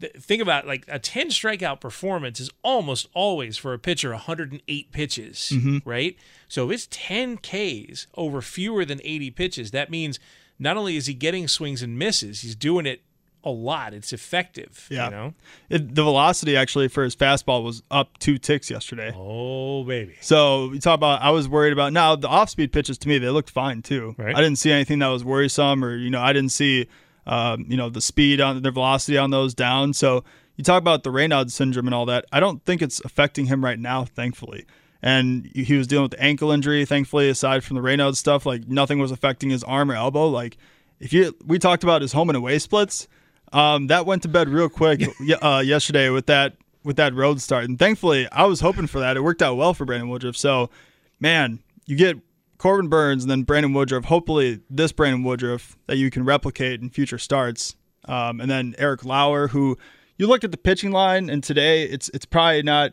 [0.00, 4.20] th- think about like a ten strikeout performance is almost always for a pitcher one
[4.20, 5.82] hundred and eight pitches, Mhm.
[5.84, 6.16] right?
[6.48, 10.20] So if it's ten Ks over fewer than eighty pitches, that means
[10.58, 13.02] not only is he getting swings and misses, he's doing it
[13.44, 13.94] a lot.
[13.94, 14.88] It's effective.
[14.90, 15.04] Yeah.
[15.04, 15.34] You know.
[15.70, 19.12] It, the velocity actually for his fastball was up two ticks yesterday.
[19.14, 20.16] Oh baby.
[20.20, 23.18] So you talk about I was worried about now the off speed pitches to me
[23.18, 24.16] they looked fine too.
[24.18, 24.34] Right.
[24.34, 26.88] I didn't see anything that was worrisome or you know I didn't see
[27.26, 29.92] um, you know the speed on the velocity on those down.
[29.92, 30.24] So
[30.56, 32.24] you talk about the Raynaud syndrome and all that.
[32.32, 34.66] I don't think it's affecting him right now, thankfully.
[35.02, 37.28] And he was dealing with the ankle injury, thankfully.
[37.28, 40.28] Aside from the Raynaud stuff, like nothing was affecting his arm or elbow.
[40.28, 40.56] Like
[41.00, 43.08] if you we talked about his home and away splits,
[43.52, 45.02] um, that went to bed real quick
[45.42, 47.64] uh, yesterday with that with that road start.
[47.64, 49.16] And thankfully, I was hoping for that.
[49.16, 50.36] It worked out well for Brandon Woodruff.
[50.36, 50.70] So,
[51.18, 52.16] man, you get
[52.58, 54.04] Corbin Burnes and then Brandon Woodruff.
[54.04, 57.74] Hopefully, this Brandon Woodruff that you can replicate in future starts.
[58.06, 59.76] Um, and then Eric Lauer, who
[60.16, 62.92] you look at the pitching line, and today it's it's probably not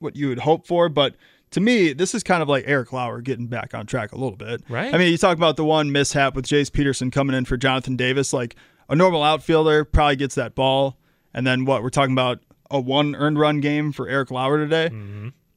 [0.00, 1.14] what you would hope for, but
[1.50, 4.36] to me, this is kind of like Eric Lauer getting back on track a little
[4.36, 4.62] bit.
[4.68, 4.92] Right.
[4.92, 7.96] I mean, you talk about the one mishap with Jace Peterson coming in for Jonathan
[7.96, 8.32] Davis.
[8.32, 8.56] Like
[8.88, 10.96] a normal outfielder probably gets that ball,
[11.32, 11.82] and then what?
[11.82, 14.88] We're talking about a one earned run game for Eric Lauer today.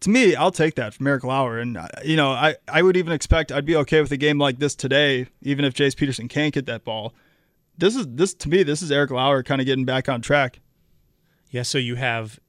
[0.02, 2.96] To me, I'll take that from Eric Lauer, and uh, you know, I I would
[2.96, 6.28] even expect I'd be okay with a game like this today, even if Jace Peterson
[6.30, 7.14] can't get that ball.
[7.78, 10.62] This is this to me, this is Eric Lauer kind of getting back on track.
[11.50, 12.40] Yeah, so you have,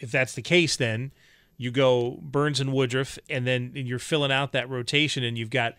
[0.00, 1.12] if that's the case, then
[1.60, 5.76] you go Burnes and Woodruff, and then you're filling out that rotation, and you've got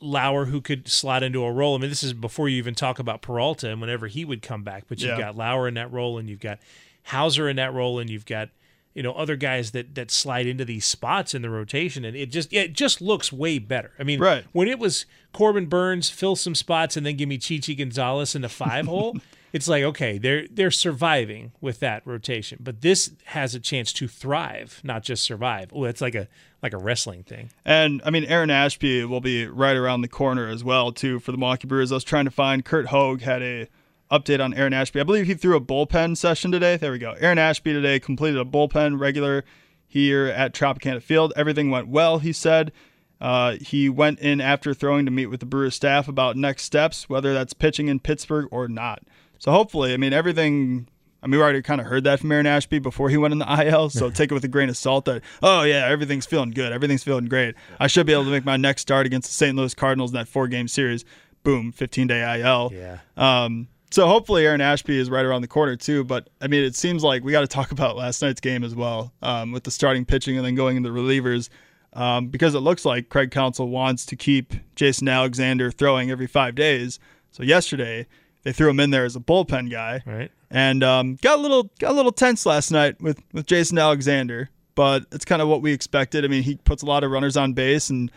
[0.00, 1.74] Lauer who could slot into a role.
[1.76, 4.62] I mean, this is before you even talk about Peralta and whenever he would come
[4.62, 5.18] back, but you've Yeah.
[5.26, 6.58] got Lauer in that role, and you've got
[7.04, 8.48] Houser in that role, and you've got
[8.94, 12.30] you know other guys that that slide into these spots in the rotation, and it
[12.30, 13.92] just it just looks way better.
[13.98, 14.44] I mean, Right.
[14.52, 18.42] when it was Corbin Burnes fill some spots and then give me Chichi Gonzalez in
[18.42, 19.16] the five hole,
[19.52, 24.08] it's like okay, they're they're surviving with that rotation, but this has a chance to
[24.08, 25.70] thrive, not just survive.
[25.72, 26.28] Oh, it's like a
[26.62, 27.50] like a wrestling thing.
[27.64, 31.32] And I mean, Aaron Ashby will be right around the corner as well too for
[31.32, 31.92] the Milwaukee Brewers.
[31.92, 33.68] I was trying to find Curt Hogg had a
[34.10, 35.00] update on Aaron Ashby.
[35.00, 36.76] I believe he threw a bullpen session today.
[36.76, 37.14] There we go.
[37.18, 39.44] Aaron Ashby today completed a bullpen regular
[39.86, 41.32] here at Tropicana Field.
[41.36, 42.72] Everything went well, he said.
[43.20, 47.08] Uh, he went in after throwing to meet with the Brewers staff about next steps,
[47.08, 49.02] whether that's pitching in Pittsburgh or not.
[49.42, 50.86] So hopefully, I mean, everything.
[51.20, 53.38] I mean, we already kind of heard that from Aaron Ashby before he went in
[53.38, 56.50] the IL, so take it with a grain of salt that, oh, yeah, everything's feeling
[56.50, 56.72] good.
[56.72, 57.56] Everything's feeling great.
[57.80, 59.56] I should be able to make my next start against the St.
[59.56, 61.04] Louis Cardinals in that four game series.
[61.42, 62.72] Boom, 15 day IL.
[62.72, 62.98] Yeah.
[63.16, 66.04] Um, so hopefully Aaron Ashby is right around the corner too.
[66.04, 68.76] But I mean, it seems like we got to talk about last night's game as
[68.76, 71.48] well, um, with the starting pitching and then going into relievers,
[71.94, 76.54] um, because it looks like Craig Counsell wants to keep Jason Alexander throwing every five
[76.54, 77.00] days.
[77.32, 78.06] So yesterday
[78.42, 80.30] they threw him in there as a bullpen guy, Right.
[80.50, 84.50] and um, got a little got a little tense last night with with Jason Alexander.
[84.74, 86.24] But it's kind of what we expected.
[86.24, 88.10] I mean, he puts a lot of runners on base, and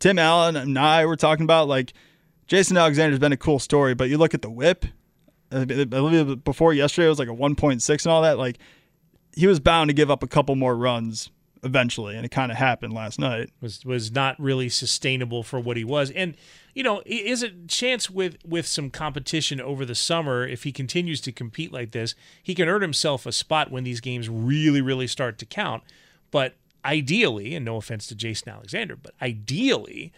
[0.00, 1.94] Tim Allen and I were talking about like
[2.46, 4.84] Jason Alexander's been a cool story, but you look at the whip.
[6.44, 8.38] Before yesterday it was like a 1.6 and all that.
[8.38, 8.58] Like
[9.36, 11.30] he was bound to give up a couple more runs
[11.64, 13.50] eventually, and it kind of happened last night.
[13.60, 16.10] was was not really sustainable for what he was.
[16.10, 16.36] And
[16.74, 21.20] you know, is a chance with with some competition over the summer if he continues
[21.22, 25.06] to compete like this, he can earn himself a spot when these games really really
[25.06, 25.82] start to count.
[26.30, 30.12] But ideally, and no offense to Jason Alexander, but ideally.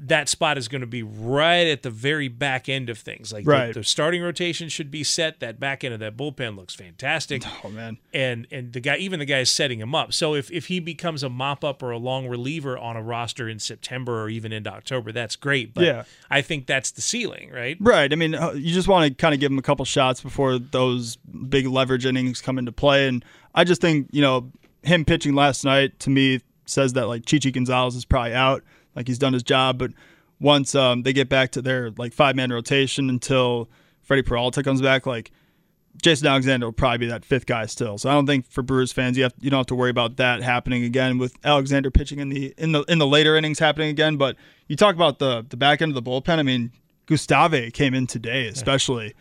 [0.00, 3.32] That spot is going to be right at the very back end of things.
[3.32, 3.72] Like the- Right.
[3.74, 5.38] the, starting rotation should be set.
[5.38, 9.20] That back end of that bullpen looks fantastic Oh man, and and the guy even
[9.20, 10.12] the guy is setting him up.
[10.12, 13.48] So if if he becomes a mop up or a long reliever on a roster
[13.48, 15.72] in September or even into October, that's great.
[15.72, 16.02] But Yeah.
[16.30, 17.76] I think that's the ceiling, right?
[17.78, 18.12] right?
[18.12, 20.58] I mean, uh, you just want to kind of give him a couple shots before
[20.58, 21.16] those
[21.48, 24.50] big leverage innings come into play, and I just think you know
[24.82, 28.64] him pitching last night to me says that like Chichi Gonzalez is probably out,
[28.96, 29.92] like he's done his job, but
[30.40, 33.68] once um, they get back to their like five man rotation until
[34.02, 35.30] Freddy Peralta comes back, like
[36.02, 37.98] Jason Alexander will probably be that fifth guy still.
[37.98, 40.16] So I don't think for Brewers fans you have you don't have to worry about
[40.16, 43.88] that happening again with Alexander pitching in the in the in the later innings happening
[43.88, 44.16] again.
[44.16, 44.36] But
[44.68, 46.38] you talk about the the back end of the bullpen.
[46.38, 46.72] I mean,
[47.06, 49.14] Gustave came in today, especially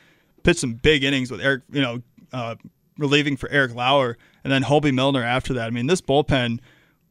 [0.44, 2.02] pitched some big innings with Eric, you know,
[2.34, 2.56] uh,
[2.98, 5.68] relieving for Eric Lauer, and then Hoby Milner after that.
[5.68, 6.60] I mean, this bullpen.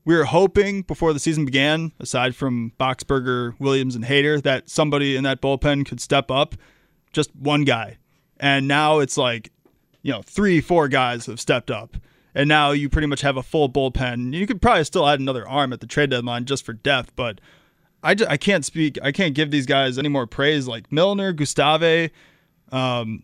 [0.04, 5.16] We were hoping before the season began, aside from Boxberger, Williams, and Hader, that somebody
[5.16, 6.54] in that bullpen could step up.
[7.12, 7.98] Just one guy,
[8.38, 9.50] and now it's like,
[10.02, 11.96] you know, three, four guys have stepped up,
[12.34, 14.34] and now you pretty much have a full bullpen.
[14.34, 17.40] You could probably still add another arm at the trade deadline just for depth, but
[18.02, 18.98] I, just, I can't speak.
[19.02, 20.68] I can't give these guys any more praise.
[20.68, 22.10] Like Milner, Gustave,
[22.70, 23.22] um,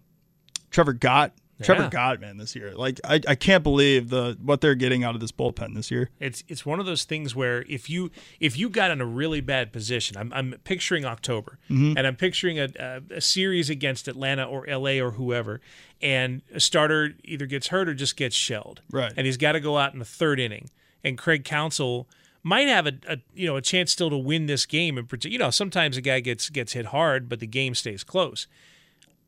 [0.71, 1.35] Trevor Gott.
[1.67, 1.89] Trevor.
[1.91, 2.73] Gott, this year.
[2.75, 6.11] Like I, I can't believe the what they're getting out of this bullpen this year.
[6.21, 9.41] It's it's one of those things where if you if you got in a really
[9.41, 11.95] bad position, I'm I'm picturing October, Mhm.
[11.97, 15.61] and I'm picturing a, a a series against Atlanta or LA or whoever,
[16.01, 19.13] and a starter either gets hurt or just gets shelled, Right.
[19.17, 20.71] And he's got to go out in the third inning,
[21.05, 22.09] and Craig Counsell
[22.43, 24.97] might have a, a you know a chance still to win this game.
[24.97, 28.47] And you know sometimes a guy gets gets hit hard, but the game stays close.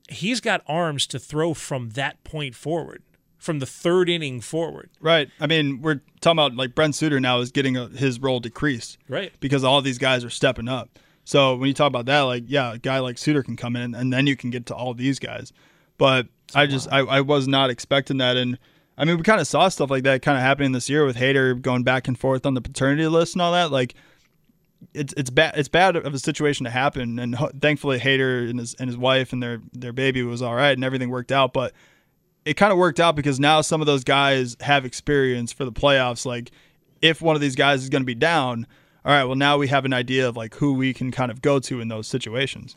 [0.09, 3.03] He's got arms to throw from that point forward,
[3.39, 4.91] from the third inning forward.
[5.01, 5.29] Right.
[5.41, 8.99] I mean, we're talking about like Brent Suter now is getting a, his role decreased.
[9.09, 9.33] Right.
[9.41, 10.99] Because all these guys are stepping up.
[11.25, 13.95] So when you talk about that, like, yeah, a guy like Suter can come in
[13.95, 15.53] and then you can get to all these guys.
[15.99, 18.37] But I just, I, I was not expecting that.
[18.37, 18.59] And
[18.99, 21.17] I mean, we kind of saw stuff like that kind of happening this year with
[21.17, 23.71] Hader going back and forth on the paternity list and all that.
[23.71, 23.95] Like,
[24.95, 27.19] it's it's bad it's bad of a situation to happen.
[27.19, 30.55] And ho- thankfully Hader and his and his wife and their their baby was all
[30.55, 31.53] right and everything worked out.
[31.53, 31.73] But
[32.45, 35.73] it kind of worked out because now some of those guys have experience for the
[35.73, 36.27] playoffs.
[36.27, 36.51] Like
[37.01, 38.67] if one of these guys is going to be down
[39.05, 41.43] all right well now we have an idea of like who we can kind of
[41.43, 42.77] go to in those situations.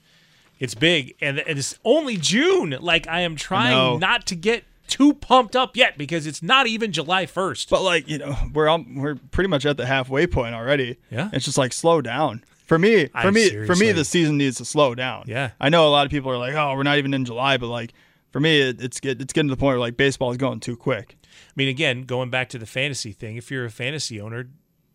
[0.59, 2.77] It's big, and it's only June.
[2.79, 6.91] Like I am trying not to get too pumped up yet because it's not even
[6.91, 7.69] July first.
[7.69, 10.97] But like you know, we're all, we're pretty much at the halfway point already.
[11.11, 11.29] Yeah.
[11.33, 12.43] it's just like slow down.
[12.65, 15.25] For me, for I- me, for me, the season needs to slow down.
[15.27, 15.51] Yeah.
[15.59, 17.67] I know a lot of people are like, "Oh, we're not even in July," but
[17.67, 17.93] like
[18.31, 20.59] for me, it, it's get, it's getting to the point where like baseball is going
[20.61, 21.15] too quick.
[21.23, 24.47] I mean, again, going back to the fantasy thing, if you're a fantasy owner,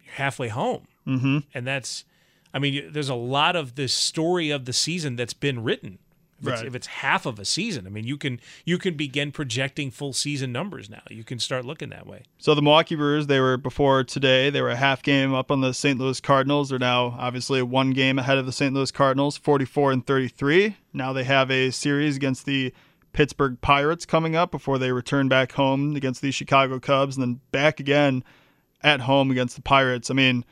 [0.03, 1.39] you're halfway home, Mm-hmm.
[1.55, 2.05] and that's,
[2.53, 5.99] I mean, there's a lot of the story of the season that's been written.
[6.41, 9.33] If, it's, if it's half of a season, I mean, you can you can begin
[9.33, 11.03] projecting full season numbers now.
[11.11, 12.23] You can start looking that way.
[12.39, 15.61] So the Milwaukee Brewers, they were before today, they were a half game up on
[15.61, 15.99] the St.
[15.99, 16.71] Louis Cardinals.
[16.71, 18.75] They're now obviously one game ahead of the St.
[18.75, 20.77] Louis Cardinals, 44 and 33.
[20.93, 22.73] Now they have a series against the
[23.13, 27.41] Pittsburgh Pirates coming up before they return back home against the Chicago Cubs and then
[27.51, 28.25] back again
[28.83, 30.11] at home against the Pirates.
[30.11, 30.45] I mean,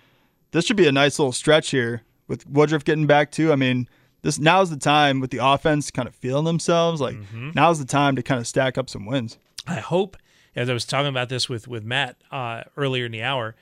[0.51, 3.53] this should be a nice little stretch here with Woodruff getting back too.
[3.53, 3.89] I mean,
[4.23, 7.01] this now's the time with the offense kind of feeling themselves.
[7.01, 7.17] Like
[7.55, 9.39] now's the time to kind of stack up some wins.
[9.67, 10.17] I hope,
[10.57, 13.55] as I was talking about this with with Matt uh, earlier in the hour,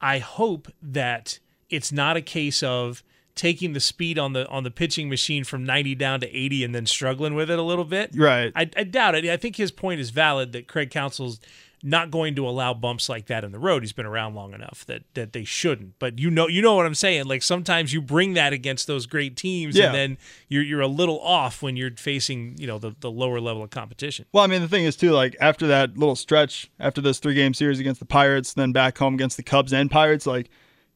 [0.00, 1.38] I hope that
[1.70, 3.02] it's not a case of
[3.34, 6.74] taking the speed on the on the pitching machine from 90 down to 80 and
[6.74, 8.10] then struggling with it a little bit.
[8.14, 8.52] Right.
[8.56, 9.24] I, I doubt it.
[9.26, 11.38] I think his point is valid that Craig Counsell's
[11.82, 13.82] not going to allow bumps like that in the road.
[13.82, 15.98] He's been around long enough that that they shouldn't.
[15.98, 17.26] But you know you know what I'm saying.
[17.26, 19.86] Like sometimes you bring that against those great teams Yeah.
[19.86, 23.40] and then you're you're a little off when you're facing, you know, the, the lower
[23.40, 24.26] level of competition.
[24.32, 27.34] Well, I mean, the thing is too, like after that little stretch, after this three
[27.34, 30.50] game series against the Pirates, then back home against the Cubs and Pirates, like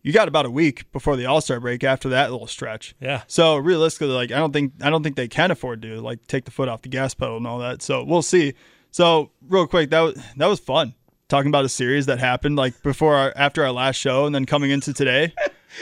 [0.04, 2.96] you got about a week before the All Star break after that little stretch.
[3.00, 3.22] Yeah.
[3.28, 6.44] So realistically, like I don't think I don't think they can afford to like take
[6.44, 7.82] the foot off the gas pedal and all that.
[7.82, 8.54] So we'll see.
[8.92, 10.94] So real quick, that was that was fun
[11.28, 14.44] talking about a series that happened like before our after our last show and then
[14.46, 15.32] coming into today.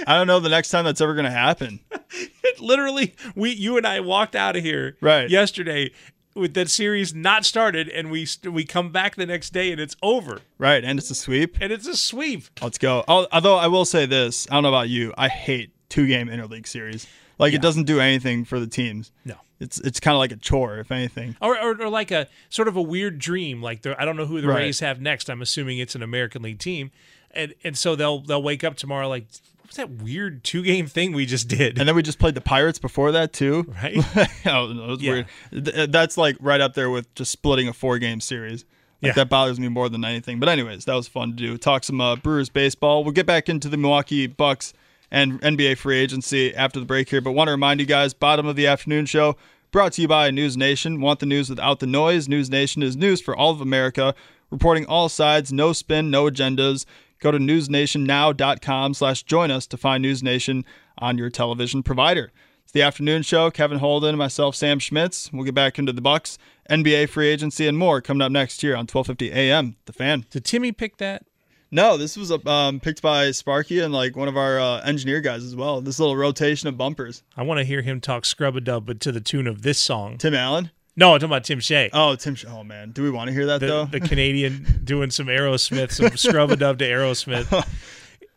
[0.06, 1.80] I don't know the next time that's ever gonna happen.
[2.00, 5.28] it literally we you and I walked out of here Right.
[5.28, 5.90] yesterday
[6.36, 9.96] with that series not started and we we come back the next day and it's
[10.00, 11.56] over Right, and it's a sweep.
[11.60, 12.44] and it's a sweep.
[12.62, 13.02] Let's go.
[13.08, 15.12] Although I will say this, I don't know about you.
[15.18, 17.08] I hate two game interleague series.
[17.40, 19.10] Like it doesn't do anything for the teams.
[19.24, 19.34] No.
[19.60, 21.36] It's it's kind of like a chore, if anything.
[21.40, 23.62] Or, or, or like a sort of a weird dream.
[23.62, 24.56] Like the, I don't know who the Right.
[24.60, 25.28] Rays have next.
[25.28, 26.90] I'm assuming it's an American League team,
[27.30, 29.26] and and so they'll they'll wake up tomorrow like
[29.62, 31.78] what's that weird two game thing we just did?
[31.78, 33.72] And then we just played the Pirates before that too.
[33.82, 33.98] Right.
[34.16, 35.12] I don't know, was Yeah.
[35.12, 35.26] weird.
[35.66, 38.64] Th- That's like right up there with just splitting a four game series.
[39.02, 39.12] Like Yeah.
[39.12, 40.40] that bothers me more than anything.
[40.40, 41.56] But anyways, that was fun to do.
[41.56, 43.04] Talk some uh, Brewers baseball.
[43.04, 44.72] We'll get back into the Milwaukee Bucks
[45.10, 47.20] and NBA free agency after the break here.
[47.20, 49.36] But want to remind you guys, bottom of the afternoon show
[49.70, 51.00] brought to you by News Nation.
[51.00, 52.28] Want the news without the noise?
[52.28, 54.14] News Nation is news for all of America,
[54.50, 56.84] reporting all sides, no spin, no agendas.
[57.20, 60.64] Go to newsnationnow.com slash join us to find News Nation
[60.98, 62.32] on your television provider.
[62.62, 63.50] It's the afternoon show.
[63.50, 65.32] Kevin Holden myself, Sam Schmitz.
[65.32, 66.38] We'll get back into the Bucks,
[66.70, 69.76] NBA free agency, and more coming up next year on 1250 AM.
[69.86, 70.24] The Fan.
[70.30, 71.24] Did Timmy pick that?
[71.72, 75.44] No, this was um, picked by Sparky and like one of our uh, engineer guys
[75.44, 75.80] as well.
[75.80, 77.22] This little rotation of bumpers.
[77.36, 79.78] I want to hear him talk scrub a dub, but to the tune of this
[79.78, 80.18] song.
[80.18, 80.70] Tim Allen.
[80.96, 81.88] No, I'm talking about Tim Shea.
[81.92, 82.34] Oh, Tim.
[82.34, 83.84] Sh- Oh man, do we want to hear that the, though?
[83.84, 87.66] the Canadian doing some Aerosmith, some scrub a dub to Aerosmith.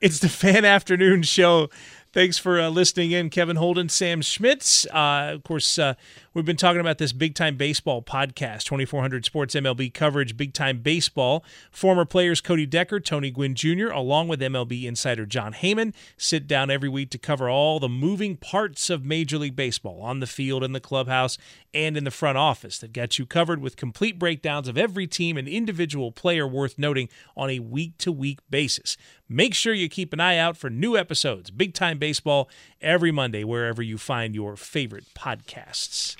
[0.01, 1.69] It's the Fan Afternoon Show.
[2.11, 4.86] Thanks for uh, listening in, Kevin Holden, Sam Schmitz.
[4.88, 5.93] Uh, of course, uh,
[6.36, 10.79] We've been talking about this Big Time Baseball podcast, 2400 Sports MLB coverage, Big Time
[10.79, 11.45] Baseball.
[11.69, 16.71] Former players Cody Decker, Tony Gwynn Jr., along with MLB insider Jon Heyman, sit down
[16.71, 20.63] every week to cover all the moving parts of Major League Baseball on the field,
[20.63, 21.38] in the clubhouse,
[21.71, 25.38] and in the front office that got you covered with complete breakdowns of every team
[25.38, 28.97] and individual player worth noting on a week to week basis.
[29.29, 32.49] Make sure you keep an eye out for new episodes, Big Time Baseball,
[32.81, 36.15] every Monday, wherever you find your favorite podcasts.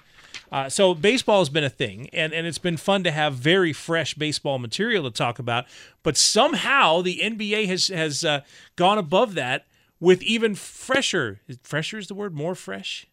[0.54, 3.74] Uh, so baseball has been a thing, and, and it's been fun to have very
[3.74, 5.66] fresh baseball material to talk about.
[6.04, 8.41] But somehow the NBA has has uh,
[8.76, 9.66] gone above that
[9.99, 11.41] with even fresher.
[11.64, 13.08] Fresher is the word more fresh.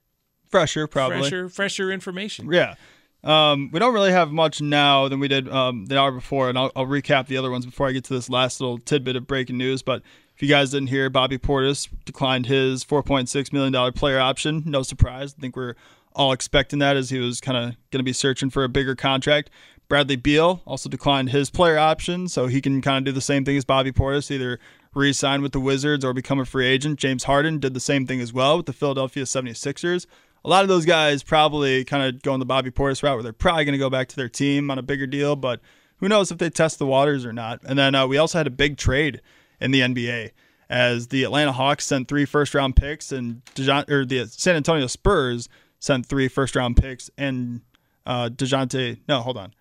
[0.51, 1.20] Fresher, probably.
[1.20, 2.53] Fresher, fresher information.
[2.53, 2.74] Yeah.
[3.24, 6.59] Um, we don't really have much now than we did um, the hour before, and
[6.59, 9.26] I'll, I'll, recap the other ones before I get to this last little tidbit of
[9.26, 9.82] breaking news.
[9.82, 10.03] But
[10.34, 14.62] if you guys didn't hear, Bobby Portis declined his $4.6 million player option.
[14.66, 15.34] No surprise.
[15.36, 15.74] I think we're
[16.14, 18.94] all expecting that as he was kind of going to be searching for a bigger
[18.94, 19.50] contract.
[19.88, 23.44] Bradley Beal also declined his player option, so he can kind of do the same
[23.44, 24.61] thing as Bobby Portis, either
[24.94, 26.98] re sign with the Wizards or become a free agent.
[26.98, 30.06] James Harden did the same thing as well with the Philadelphia 76ers.
[30.44, 33.32] A lot of those guys probably kind of going the Bobby Portis route where they're
[33.32, 35.61] probably going to go back to their team on a bigger deal, but
[35.98, 37.61] who knows if they test the waters or not.
[37.64, 39.20] And then uh, we also had a big trade
[39.61, 40.30] in the NBA
[40.70, 43.42] as the Atlanta Hawks sent three first round picks and
[43.88, 45.48] or the San Antonio Spurs
[45.81, 47.62] sent three first round picks, and
[48.07, 49.01] uh, Dejounte.
[49.09, 49.53] No, hold on.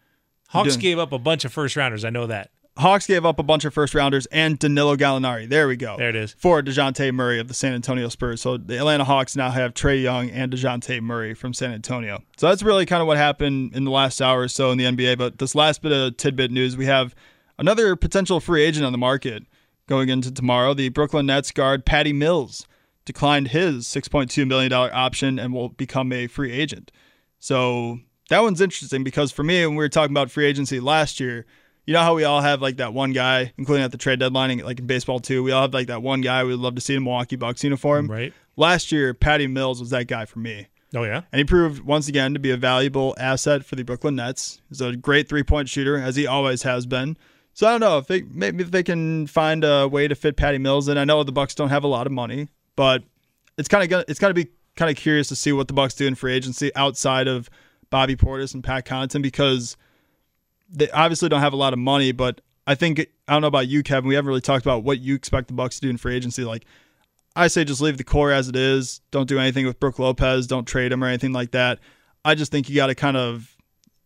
[0.50, 2.06] Hawks doing, gave up a bunch of first rounders.
[2.06, 2.52] I know that.
[2.78, 5.50] Hawks gave up a bunch of first rounders and Danilo Gallinari.
[5.50, 5.98] There we go.
[5.98, 6.34] There it is.
[6.40, 8.42] For DeJounte Murray of the San Antonio Spurs.
[8.42, 12.24] So the Atlanta Hawks now have Trae Young and DeJounte Murray from San Antonio.
[12.38, 14.86] So that's really kind of what happened in the last hour or so in the
[14.86, 15.18] NBA.
[15.18, 17.14] But this last bit of tidbit news, we have
[17.58, 19.44] another potential free agent on the market
[19.88, 20.74] going into tomorrow.
[20.74, 22.66] The Brooklyn Nets guard Patty Mills
[23.10, 26.92] declined his $6.2 million option and will become a free agent.
[27.40, 27.98] So
[28.30, 31.48] that one's interesting because for me, when we were talking about free agency last year,
[31.88, 34.56] you know how we all have like that one guy, including at the trade deadline,
[34.60, 36.82] like in baseball too, we all have like that one guy we would love to
[36.82, 38.06] see in Milwaukee Bucks uniform.
[38.06, 38.32] Right.
[38.56, 40.68] Last year, Patty Mills was that guy for me.
[40.94, 41.24] Oh yeah.
[41.32, 44.62] And he proved once again to be a valuable asset for the Brooklyn Nets.
[44.70, 47.18] He's a great three point shooter, as he always has been.
[47.56, 50.38] So I don't know if they maybe if they can find a way to fit
[50.38, 51.00] Patty Mills in.
[51.00, 52.50] I know the Bucks don't have a lot of money,
[52.80, 53.04] but
[53.58, 55.96] it's kind of gonna it's gonna be kind of curious to see what the Bucks
[55.96, 57.50] do in free agency outside of
[57.90, 59.76] Bobby Portis and Pat Connaughton because
[60.70, 62.14] they obviously don't have a lot of money.
[62.14, 64.08] But I think I don't know about you, Kevin.
[64.08, 66.46] We haven't really talked about what you expect the Bucks to do in free agency.
[66.46, 66.64] Like
[67.36, 69.02] I say, just leave the core as it is.
[69.12, 70.48] Don't do anything with Brook Lopez.
[70.48, 71.80] Don't trade him or anything like that.
[72.24, 73.58] I just think you got to kind of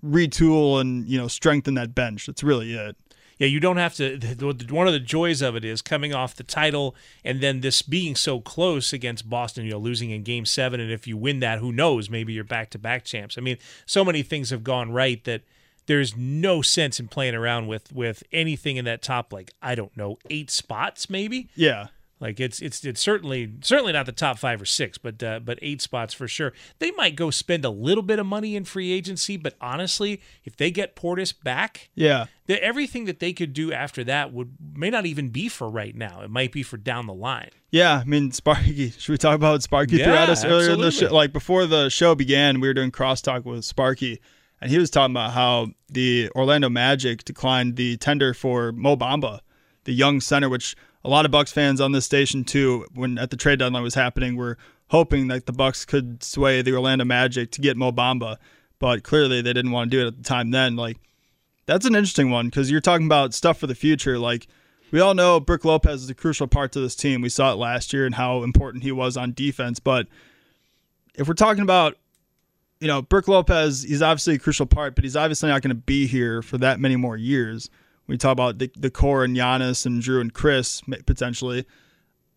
[0.03, 2.26] retool and you know strengthen that bench.
[2.26, 2.97] That's really it
[3.43, 4.17] yeah, you don't have to.
[4.69, 8.15] One of the joys of it is coming off the title and then this being
[8.15, 10.79] so close against Boston, you know, losing in game seven.
[10.79, 12.09] And if you win that, who knows?
[12.09, 13.37] Maybe you're back to back champs.
[13.37, 15.41] I mean, so many things have gone right that
[15.87, 19.95] there's no sense in playing around with with anything in that top, like, I don't
[19.97, 21.49] know, eight spots maybe?
[21.53, 21.87] Yeah.
[22.24, 25.59] Like it's it's it's certainly certainly not the top five or six, but uh, but
[25.61, 26.53] eight spots for sure.
[26.80, 30.55] They might go spend a little bit of money in free agency, but honestly, if
[30.55, 34.89] they get Portis back, yeah, the, everything that they could do after that would may
[34.89, 36.21] not even be for right now.
[36.21, 37.49] It might be for down the line.
[37.71, 38.91] Yeah, I mean Sparky.
[38.97, 41.13] Should we talk about Sparky yeah, throughout us earlier the show?
[41.13, 44.21] Like before the show began, we were doing crosstalk with Sparky,
[44.61, 49.41] and he was talking about how the Orlando Magic declined the tender for Mo Bamba,
[49.86, 53.29] the young center, which a lot of Bucks fans on this station too, when at
[53.29, 54.57] the trade deadline was happening, were
[54.88, 58.38] hoping that the Bucks could sway the Orlando Magic to get Mo Bamba,
[58.79, 60.51] but clearly they didn't want to do it at the time.
[60.51, 60.97] Then, like,
[61.65, 64.19] that's an interesting one because you're talking about stuff for the future.
[64.19, 64.47] Like,
[64.91, 67.21] we all know Brook Lopez is a crucial part to this team.
[67.21, 69.79] We saw it last year and how important he was on defense.
[69.79, 70.07] But
[71.15, 71.97] if we're talking about,
[72.79, 75.81] you know, Brook Lopez, he's obviously a crucial part, but he's obviously not going to
[75.81, 77.69] be here for that many more years
[78.08, 81.66] we talk about the, the core and Giannis and Drew and Chris potentially.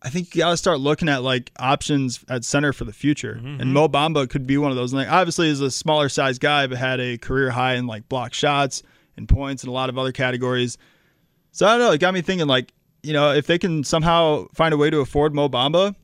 [0.01, 3.35] I think you got to start looking at like options at center for the future.
[3.35, 3.61] Mm-hmm.
[3.61, 4.93] And Mo Bamba could be one of those.
[4.93, 8.07] And like obviously, he's a smaller size guy, but had a career high in like
[8.07, 8.83] block shots
[9.17, 10.77] and points and a lot of other categories.
[11.51, 11.91] So I don't know.
[11.91, 14.99] It got me thinking like, you know, if they can somehow find a way to
[14.99, 15.95] afford Mo Bamba,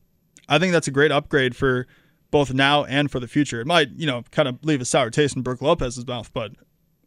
[0.48, 1.86] I think that's a great upgrade for
[2.30, 3.60] both now and for the future.
[3.60, 6.52] It might, you know, kind of leave a sour taste in Brook Lopez's mouth, but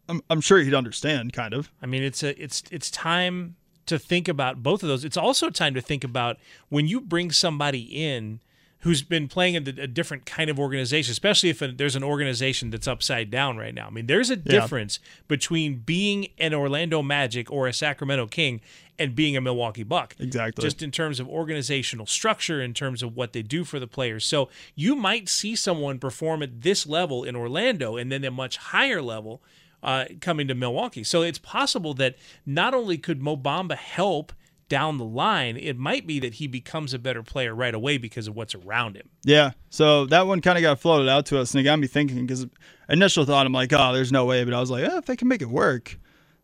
[0.08, 1.70] I'm, I'm sure he'd understand, kind of.
[1.82, 3.56] I mean, it's a it's it's time
[3.86, 5.04] to think about both of those.
[5.04, 6.38] It's also time to think about
[6.68, 8.40] when you bring somebody in
[8.82, 12.86] who's been playing in a different kind of organization, especially if there's an organization that's
[12.86, 13.88] upside down right now.
[13.88, 18.60] I mean, there's a difference between being an Orlando Magic or a Sacramento King
[18.96, 20.14] and being a Milwaukee Buck.
[20.20, 20.62] Exactly.
[20.62, 24.24] Just in terms of organizational structure, in terms of what they do for the players.
[24.24, 28.58] So you might see someone perform at this level in Orlando and then a much
[28.58, 29.42] higher level
[29.82, 31.04] uh, coming to Milwaukee.
[31.04, 34.32] So it's possible that not only could Mo Bamba help
[34.68, 38.28] down the line, it might be that he becomes a better player right away because
[38.28, 39.08] of what's around him.
[39.24, 39.52] Yeah.
[39.70, 42.26] So that one kind of got floated out to us, and it got me thinking
[42.26, 42.46] because
[42.88, 44.44] initial thought, I'm like, oh, there's no way.
[44.44, 45.98] But I was like, if they can make it work,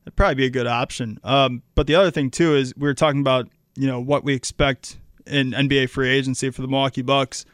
[0.05, 1.19] that'd probably be a good option.
[1.23, 4.35] Um, but the other thing, too, is we were talking about, you know, what we
[4.35, 7.45] expect in NBA free agency for the Milwaukee Bucks.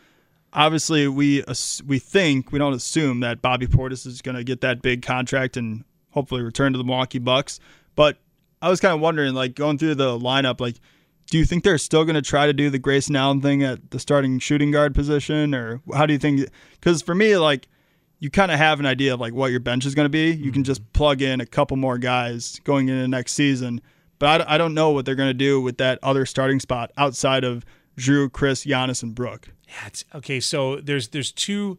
[0.52, 1.44] Obviously, we
[1.86, 5.56] we think we don't assume that Bobby Portis is going to get that big contract
[5.56, 7.60] and hopefully return to the Milwaukee Bucks.
[7.94, 8.18] But
[8.60, 10.76] I was kind of wondering, like going through the lineup, like,
[11.30, 13.90] do you think they're still going to try to do the Grayson Allen thing at
[13.90, 16.48] the starting shooting guard position, or how do you think?
[16.72, 17.68] Because for me, like,
[18.18, 20.30] you kind of have an idea of like what your bench is going to be.
[20.30, 20.62] You can mm-hmm.
[20.62, 23.80] just plug in a couple more guys going into next season,
[24.18, 26.90] but I, I don't know what they're going to do with that other starting spot
[26.96, 27.64] outside of
[27.96, 29.48] Drew, Chris, Giannis, and Brook.
[29.70, 30.40] Yeah, it's, okay.
[30.40, 31.78] So there's there's two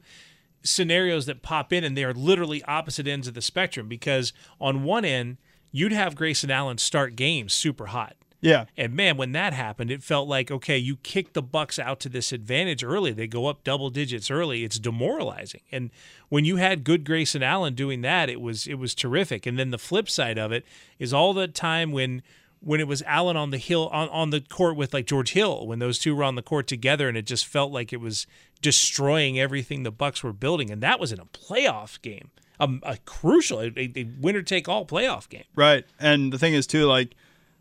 [0.64, 3.88] scenarios that pop in, and they are literally opposite ends of the spectrum.
[3.88, 5.38] Because on one end
[5.72, 8.16] you'd have Grayson Allen start games super hot.
[8.42, 8.66] Yeah.
[8.76, 12.10] And man, when that happened, it felt like okay, you kick the Bucks out to
[12.10, 13.12] this advantage early.
[13.12, 14.64] They go up double digits early.
[14.64, 15.62] It's demoralizing.
[15.72, 15.92] And
[16.30, 19.46] when you had good Grayson Allen doing that, it was it was terrific.
[19.46, 20.66] And then the flip side of it
[20.98, 22.24] is all the time when
[22.62, 25.68] when it was Allen on the hill on, on the court with like George Hill,
[25.68, 28.28] when those two were on the court together and it just felt like it was
[28.62, 30.70] destroying everything the Bucks were building.
[30.70, 32.30] And that was in a playoff game
[32.62, 35.44] a, a crucial, a, a winner take all playoff game.
[35.56, 35.84] Right.
[36.00, 37.16] And the thing is, too, like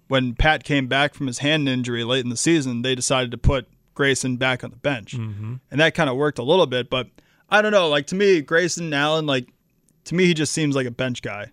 [0.09, 3.38] when Pat came back from his hand injury late in the season, they decided to
[3.38, 5.16] put Grayson back on the bench.
[5.16, 5.55] Mm-hmm.
[5.70, 6.90] And that kind of worked a little bit.
[6.90, 7.09] But
[7.48, 7.88] I don't know.
[7.88, 9.48] Like to me, Grayson Allen, like
[10.05, 11.51] to me, he just seems like a bench guy.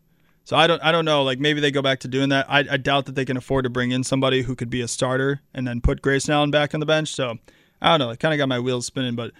[0.47, 1.23] So I don't, I don't know.
[1.23, 2.45] Like maybe they go back to doing that.
[2.47, 4.87] I, I doubt that they can afford to bring in somebody who could be a
[4.87, 7.09] starter and then put Grayson Allen back on the bench.
[7.09, 7.37] So
[7.81, 8.11] I don't know.
[8.11, 9.13] It kind of got my wheels spinning.
[9.13, 9.33] But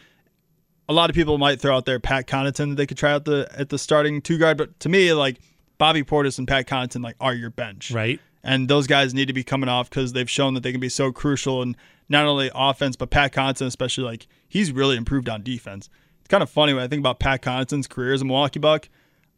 [0.90, 3.24] a lot of people might throw out there Pat Connaughton that they could try out
[3.24, 5.40] the at the starting two guard, but to me, like
[5.78, 8.20] Bobby Portis and Pat Connaughton like are your bench, right?
[8.44, 10.90] And those guys need to be coming off because they've shown that they can be
[10.90, 11.78] so crucial in
[12.10, 15.90] not only offense but Pat Connaughton, especially like he's really improved on defense.
[16.20, 18.90] It's kind of funny when I think about Pat Connaughton's career as a Milwaukee Buck.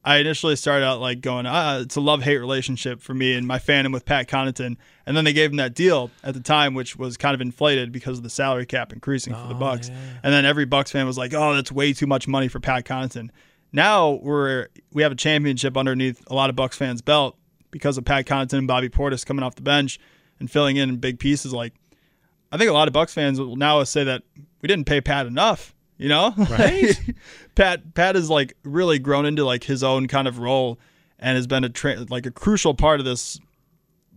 [0.04, 3.45] I initially started out like going, ah, it's a love hate relationship for me and
[3.45, 4.78] my fandom with Pat Connaughton.
[5.06, 7.91] And then they gave him that deal at the time, which was kind of inflated
[7.91, 9.89] because of the salary cap increasing for the Oh, Bucks.
[9.89, 9.95] yeah.
[10.24, 12.86] And then every Bucks fan was like, oh, that's way too much money for Pat
[12.86, 13.30] Connaughton.
[13.74, 17.38] Now we're we have a championship underneath a lot of Bucks fans' belt
[17.70, 20.00] because of Pat Connaughton and Bobby Portis coming off the bench
[20.39, 21.54] and filling in big pieces.
[21.54, 21.74] Like,
[22.52, 24.24] I think a lot of Bucks fans will now say that
[24.62, 25.76] we didn't pay Pat enough.
[26.00, 26.97] You know, Right.
[27.56, 30.80] Pat Pat has like really grown into like his own kind of role
[31.20, 33.39] and has been a tra- like a crucial part of this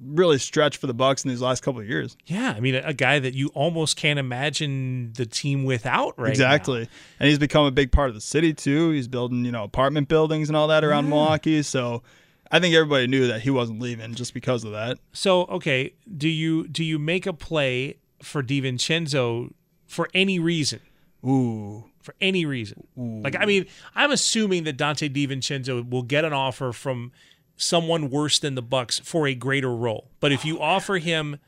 [0.01, 2.17] really stretch for the Bucks in these last couple of years.
[2.27, 6.31] Yeah, I mean, a, a guy that you almost can't imagine the team without right
[6.31, 6.89] exactly.
[7.19, 8.91] And he's become a big part of the city too.
[8.91, 11.63] He's building, you know, apartment buildings and all that around Milwaukee.
[11.63, 12.03] So
[12.51, 14.99] I think everybody knew that he wasn't leaving just because of that.
[15.13, 19.53] So, okay, do you do you make a play for DiVincenzo
[19.87, 20.81] for any reason?
[21.25, 21.85] Ooh.
[22.03, 22.87] For any reason.
[22.97, 27.13] Like I mean, I'm assuming that Donte DiVincenzo will get an offer from
[27.57, 30.11] someone worse than the Bucks for a greater role.
[30.21, 31.39] But if you oh, offer him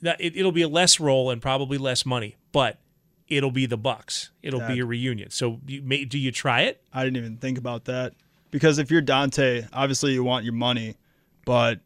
[0.00, 2.78] that it, it'll be a less role and probably less money, but
[3.26, 4.30] it'll be the Bucks.
[4.42, 5.30] It'll be a reunion.
[5.30, 6.82] So you may, do you try it?
[6.92, 8.14] I didn't even think about that
[8.50, 10.96] because if you're Donte, obviously you want your money,
[11.44, 11.80] but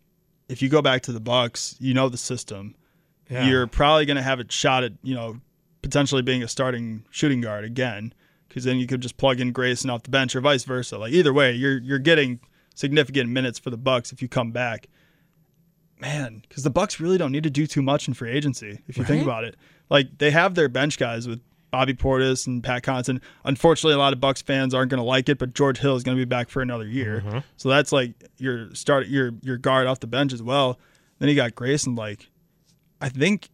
[0.49, 2.75] if you go back to the Bucks, you know the system.
[3.31, 3.47] Yeah.
[3.47, 5.41] You're probably going to have a shot at you know
[5.83, 8.13] potentially being a starting shooting guard again,
[8.49, 10.99] because then you could just plug in Grayson off the bench or vice versa.
[10.99, 12.41] Like either way, you're you're getting
[12.75, 14.89] significant minutes for the Bucks if you come back.
[16.01, 18.97] Man, because the Bucks really don't need to do too much in free agency if
[18.97, 19.57] you think about it.
[19.91, 23.21] Like they have their bench guys with Bobby Portis and Pat Connaughton.
[23.45, 26.03] Unfortunately, a lot of Bucks fans aren't going to like it, but George Hill is
[26.03, 27.23] going to be back for another year.
[27.27, 27.39] Mm-hmm.
[27.57, 30.79] So that's like your start, your your guard off the bench as well.
[31.19, 31.95] Then you got Grayson.
[31.95, 32.29] Like,
[33.01, 33.51] I think,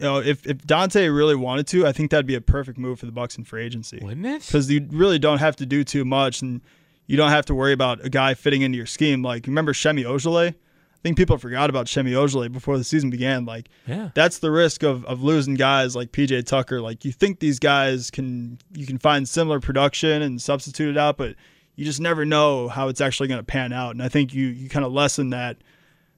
[0.00, 2.98] you know, if if Donte really wanted to, I think that'd be a perfect move
[3.00, 3.98] for the Bucks in free agency.
[4.02, 4.46] Wouldn't it?
[4.46, 6.60] Because you really don't have to do too much, and
[7.06, 9.22] you don't have to worry about a guy fitting into your scheme.
[9.22, 10.48] Like, remember Semi Ojeleye?
[10.54, 13.46] I think people forgot about Semi Ojeleye before the season began.
[13.46, 14.10] Like, Yeah.
[14.14, 16.80] that's the risk of, of losing guys like PJ Tucker.
[16.82, 21.16] Like, you think these guys can you can find similar production and substitute it out,
[21.16, 21.36] but
[21.76, 23.92] you just never know how it's actually going to pan out.
[23.92, 25.56] And I think you you kind of lessen that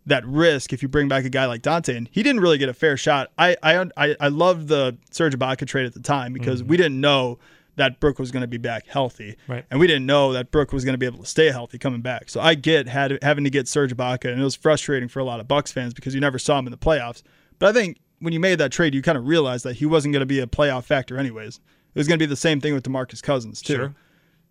[0.06, 2.68] that risk if you bring back a guy like Donte, and he didn't really get
[2.68, 3.30] a fair shot.
[3.38, 6.70] I I I, I loved the Serge Ibaka trade at the time because mm-hmm.
[6.70, 7.38] we didn't know
[7.76, 9.64] that Brook was going to be back healthy, Right.
[9.70, 12.02] and we didn't know that Brook was going to be able to stay healthy coming
[12.02, 12.28] back.
[12.28, 15.24] So I get had having to get Serge Ibaka, and it was frustrating for a
[15.24, 17.22] lot of Bucks fans because you never saw him in the playoffs.
[17.58, 20.12] But I think when you made that trade, you kind of realized that he wasn't
[20.12, 21.60] going to be a playoff factor anyways.
[21.94, 23.74] It was going to be the same thing with DeMarcus Cousins too.
[23.74, 23.94] Sure.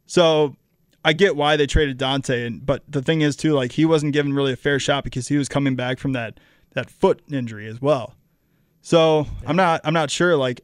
[0.07, 0.55] So
[1.03, 4.13] I get why they traded Donte, and but the thing is too, like he wasn't
[4.13, 6.39] given really a fair shot because he was coming back from that
[6.73, 8.15] that foot injury as well.
[8.81, 10.35] So I'm not I'm not sure.
[10.35, 10.61] Like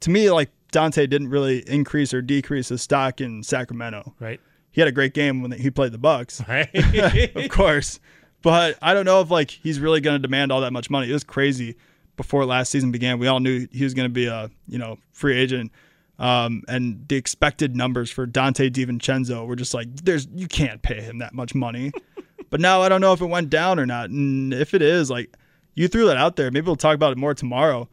[0.00, 4.14] to me, like Donte didn't really increase or decrease his stock in Sacramento.
[4.20, 4.40] Right.
[4.70, 6.68] He had a great game when he played the Bucks, Right.
[7.34, 7.98] of course.
[8.42, 11.10] But I don't know if like he's really going to demand all that much money.
[11.10, 11.76] It was crazy
[12.16, 13.18] before last season began.
[13.18, 15.72] We all knew he was going to be a you know free agent,
[16.18, 21.00] um, and the expected numbers for Donte DiVincenzo were just like there's you can't pay
[21.00, 21.92] him that much money.
[22.50, 25.10] but now I don't know if it went down or not, and if it is,
[25.10, 25.36] like
[25.74, 26.50] you threw that out there.
[26.50, 27.88] Maybe we'll talk about it more tomorrow.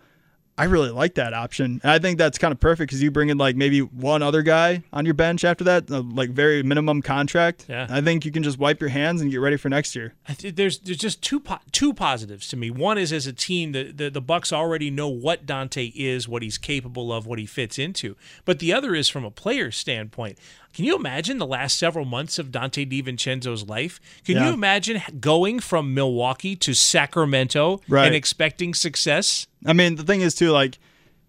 [0.56, 1.80] I really like that option.
[1.82, 4.44] And I think that's kind of perfect because you bring in like maybe one other
[4.44, 7.66] guy on your bench after that, uh, like very minimum contract.
[7.68, 7.88] Yeah.
[7.90, 10.14] I think you can just wipe your hands and get ready for next year.
[10.40, 12.70] There's there's just two po- two positives to me.
[12.70, 16.44] One is as a team, the, the the Bucks already know what Donte is, what
[16.44, 18.16] he's capable of, what he fits into.
[18.46, 20.38] But the other is from a player's standpoint.
[20.74, 24.00] Can you imagine the last several months of Donte DiVincenzo's life?
[24.26, 24.48] Can Yeah.
[24.48, 28.08] you imagine going from Milwaukee to Sacramento Right.
[28.08, 29.46] and expecting success?
[29.66, 30.80] I mean, the thing is too, like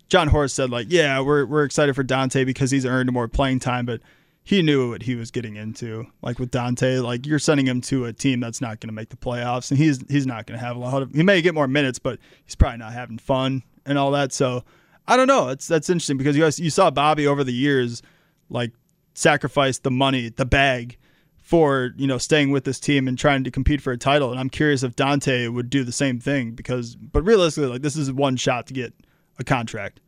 [0.09, 3.59] Jon Horst said, like, yeah, we're we're excited for Donte because he's earned more playing
[3.61, 4.01] time, but
[4.43, 6.07] he knew what he was getting into.
[6.23, 9.09] Like with Donte, like you're sending him to a team that's not going to make
[9.09, 11.13] the playoffs, and he's he's not going to have a lot of.
[11.13, 14.33] He may get more minutes, but he's probably not having fun and all that.
[14.33, 14.65] So
[15.09, 15.49] I don't know.
[15.49, 18.03] It's that's interesting because you guys you saw Bobby over the years,
[18.51, 18.73] like
[19.15, 20.99] sacrifice the money, the bag.
[21.47, 24.41] For you know staying with this team and trying to compete for a title, and
[24.41, 28.11] I'm curious if Donte would do the same thing because, but realistically, like this is
[28.11, 28.95] one shot to get
[29.39, 30.01] a contract.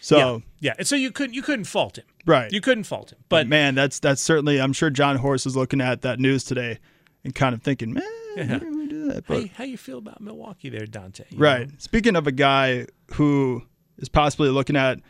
[0.00, 0.74] So yeah, yeah.
[0.78, 3.74] And so you couldn't you couldn't fault him, right, You couldn't fault him, but man,
[3.74, 4.60] that's that's certainly.
[4.60, 6.78] I'm sure Jon Horst is looking at that news today
[7.24, 8.04] and kind of thinking, man,
[8.36, 8.44] Yeah.
[8.44, 9.26] how do that?
[9.26, 11.24] But, you- how you feel about Milwaukee there, Donte?
[11.34, 11.66] Right.
[11.66, 11.74] know?
[11.78, 13.62] Speaking of a guy who
[13.98, 15.00] is possibly looking at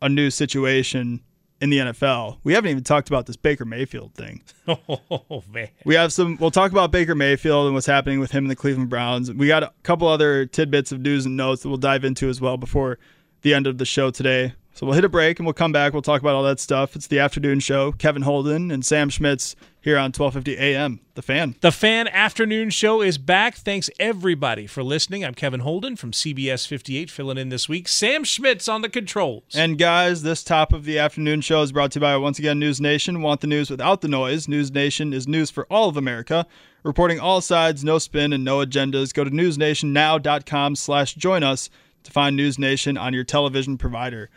[0.00, 1.20] a new situation
[1.60, 4.42] in the NFL, we haven't even talked about this Baker Mayfield thing.
[5.10, 5.68] Oh man.
[5.84, 6.36] We have some.
[6.40, 9.32] We'll talk about Baker Mayfield and what's happening with him and the Cleveland Browns.
[9.32, 12.40] We got a couple other tidbits of news and notes that we'll dive into as
[12.40, 12.98] well before
[13.42, 14.54] the end of the show today.
[14.80, 15.92] So we'll hit a break and we'll come back.
[15.92, 16.96] We'll talk about all that stuff.
[16.96, 17.92] It's the afternoon show.
[17.92, 21.00] Kevin Holden and Sam Schmitz here on 1250 AM.
[21.12, 21.54] The Fan.
[21.60, 23.56] The Fan Afternoon Show is back.
[23.56, 25.22] Thanks everybody for listening.
[25.22, 27.88] I'm Kevin Holden from CBS 58, filling in this week.
[27.88, 29.42] Sam Schmitz on the controls.
[29.54, 32.58] And guys, this top of the afternoon show is brought to you by once again
[32.58, 33.20] News Nation.
[33.20, 34.48] Want the news without the noise?
[34.48, 36.46] News Nation is news for all of America,
[36.84, 39.12] reporting all sides, no spin and no agendas.
[39.12, 41.68] Go to newsnationnow.com slash join us
[42.02, 44.30] to find News Nation on your television provider.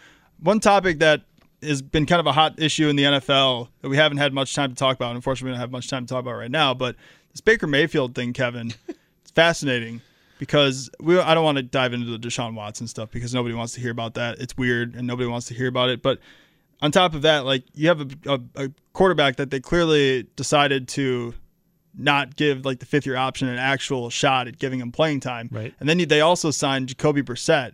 [0.44, 1.22] One topic that
[1.62, 4.54] has been kind of a hot issue in the NFL that we haven't had much
[4.54, 5.16] time to talk about.
[5.16, 6.96] Unfortunately, we don't have much time to talk about right now, but
[7.32, 10.02] this Baker Mayfield thing, Kevin, it's fascinating
[10.40, 13.74] because we I don't want to dive into the Deshaun Watson stuff because nobody wants
[13.76, 14.40] to hear about that.
[14.40, 16.02] It's weird and nobody wants to hear about it.
[16.02, 16.20] But
[16.82, 20.90] on top of that, like you have a, a, a quarterback that they clearly decided
[20.90, 21.34] to
[21.96, 25.48] not give like the fifth year option an actual shot at giving him playing time.
[25.52, 25.74] Right.
[25.80, 27.74] And then they also signed Jacoby Brissett.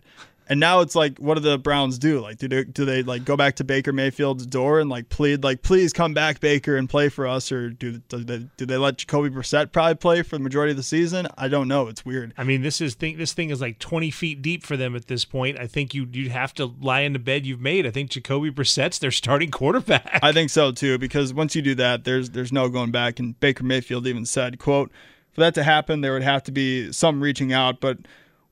[0.50, 2.18] And now it's like, what do the Browns do?
[2.18, 5.44] Like, do they do they like go back to Baker Mayfield's door and like plead,
[5.44, 8.76] like, please come back, Baker, and play for us, or do do they do they
[8.76, 11.28] let Jacoby Brissett probably play for the majority of the season?
[11.38, 11.86] I don't know.
[11.86, 12.34] It's weird.
[12.36, 13.16] I mean, this is thing.
[13.16, 15.56] This thing is like 20 feet deep for them at this point.
[15.56, 17.86] I think you you'd have to lie in the bed you've made.
[17.86, 20.18] I think Jacoby Brissett's their starting quarterback.
[20.20, 23.20] I think so too, because once you do that, there's there's no going back.
[23.20, 24.90] And Baker Mayfield even said, "quote
[25.30, 27.98] For that to happen, there would have to be some reaching out, but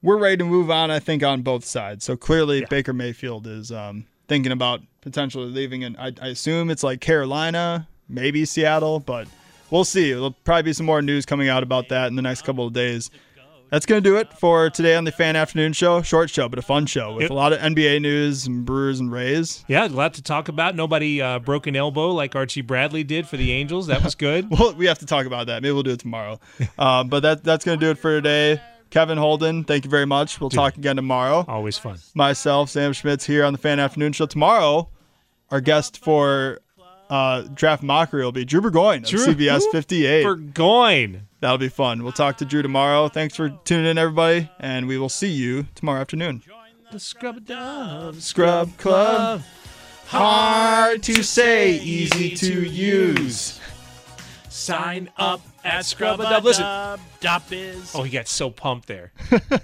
[0.03, 0.91] we're ready to move on.
[0.91, 2.05] I think on both sides.
[2.05, 6.83] So clearly, Baker Mayfield is um, thinking about potentially leaving, and I, I assume it's
[6.85, 9.27] like Carolina, maybe Seattle, but
[9.71, 10.11] we'll see.
[10.11, 12.73] There'll probably be some more news coming out about that in the next couple of
[12.73, 13.11] days.
[13.71, 16.01] That's going to do it for today on the Fan Afternoon Show.
[16.01, 17.31] Short show, but a fun show with Yep.
[17.31, 19.63] a lot of NBA news and Brewers and Rays.
[19.69, 20.75] yeah, a lot to talk about.
[20.75, 23.87] Nobody uh, broke an elbow like Archie Bradley did for the Angels.
[23.89, 24.49] That was good.
[24.59, 25.61] Well, we have to talk about that.
[25.63, 26.41] Maybe we'll do it tomorrow.
[26.79, 28.59] um, but that that's going to do it for today.
[28.91, 30.41] Kevin Holden, thank you very much.
[30.41, 31.45] We'll talk again tomorrow.
[31.47, 31.99] Always fun.
[32.15, 34.27] Myself, Sam Schmitz, here on the Fan Afternoon Show.
[34.27, 34.89] Tomorrow,
[35.51, 36.61] our guest for
[37.11, 40.23] uh, Draft Mockery will be Drew Burgoyne of Drew CBS 58.
[40.25, 41.29] Burgoyne.
[41.41, 42.03] That'll be fun.
[42.03, 43.09] We'll talk to Drew tomorrow.
[43.09, 46.43] Thanks for tuning in, everybody, and we will see you tomorrow afternoon.
[46.91, 49.43] The Scrub Dub Scrub Club.
[50.07, 53.61] Hard to say, easy to use.
[54.49, 56.45] Sign up at Scrub-A-Dub.
[56.45, 57.01] Listen.
[57.21, 57.95] Dub is.
[57.95, 59.13] Oh, he got so pumped there.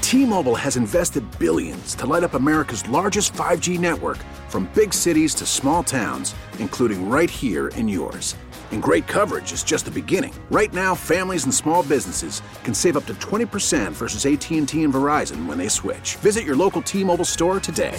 [0.00, 5.46] T-Mobile has invested billions to light up America's largest 5G network from big cities to
[5.46, 8.36] small towns, including right here in yours.
[8.70, 10.34] And great coverage is just the beginning.
[10.50, 15.46] Right now, families and small businesses can save up to 20% versus AT&T and Verizon
[15.46, 16.16] when they switch.
[16.16, 17.98] Visit your local T-Mobile store today.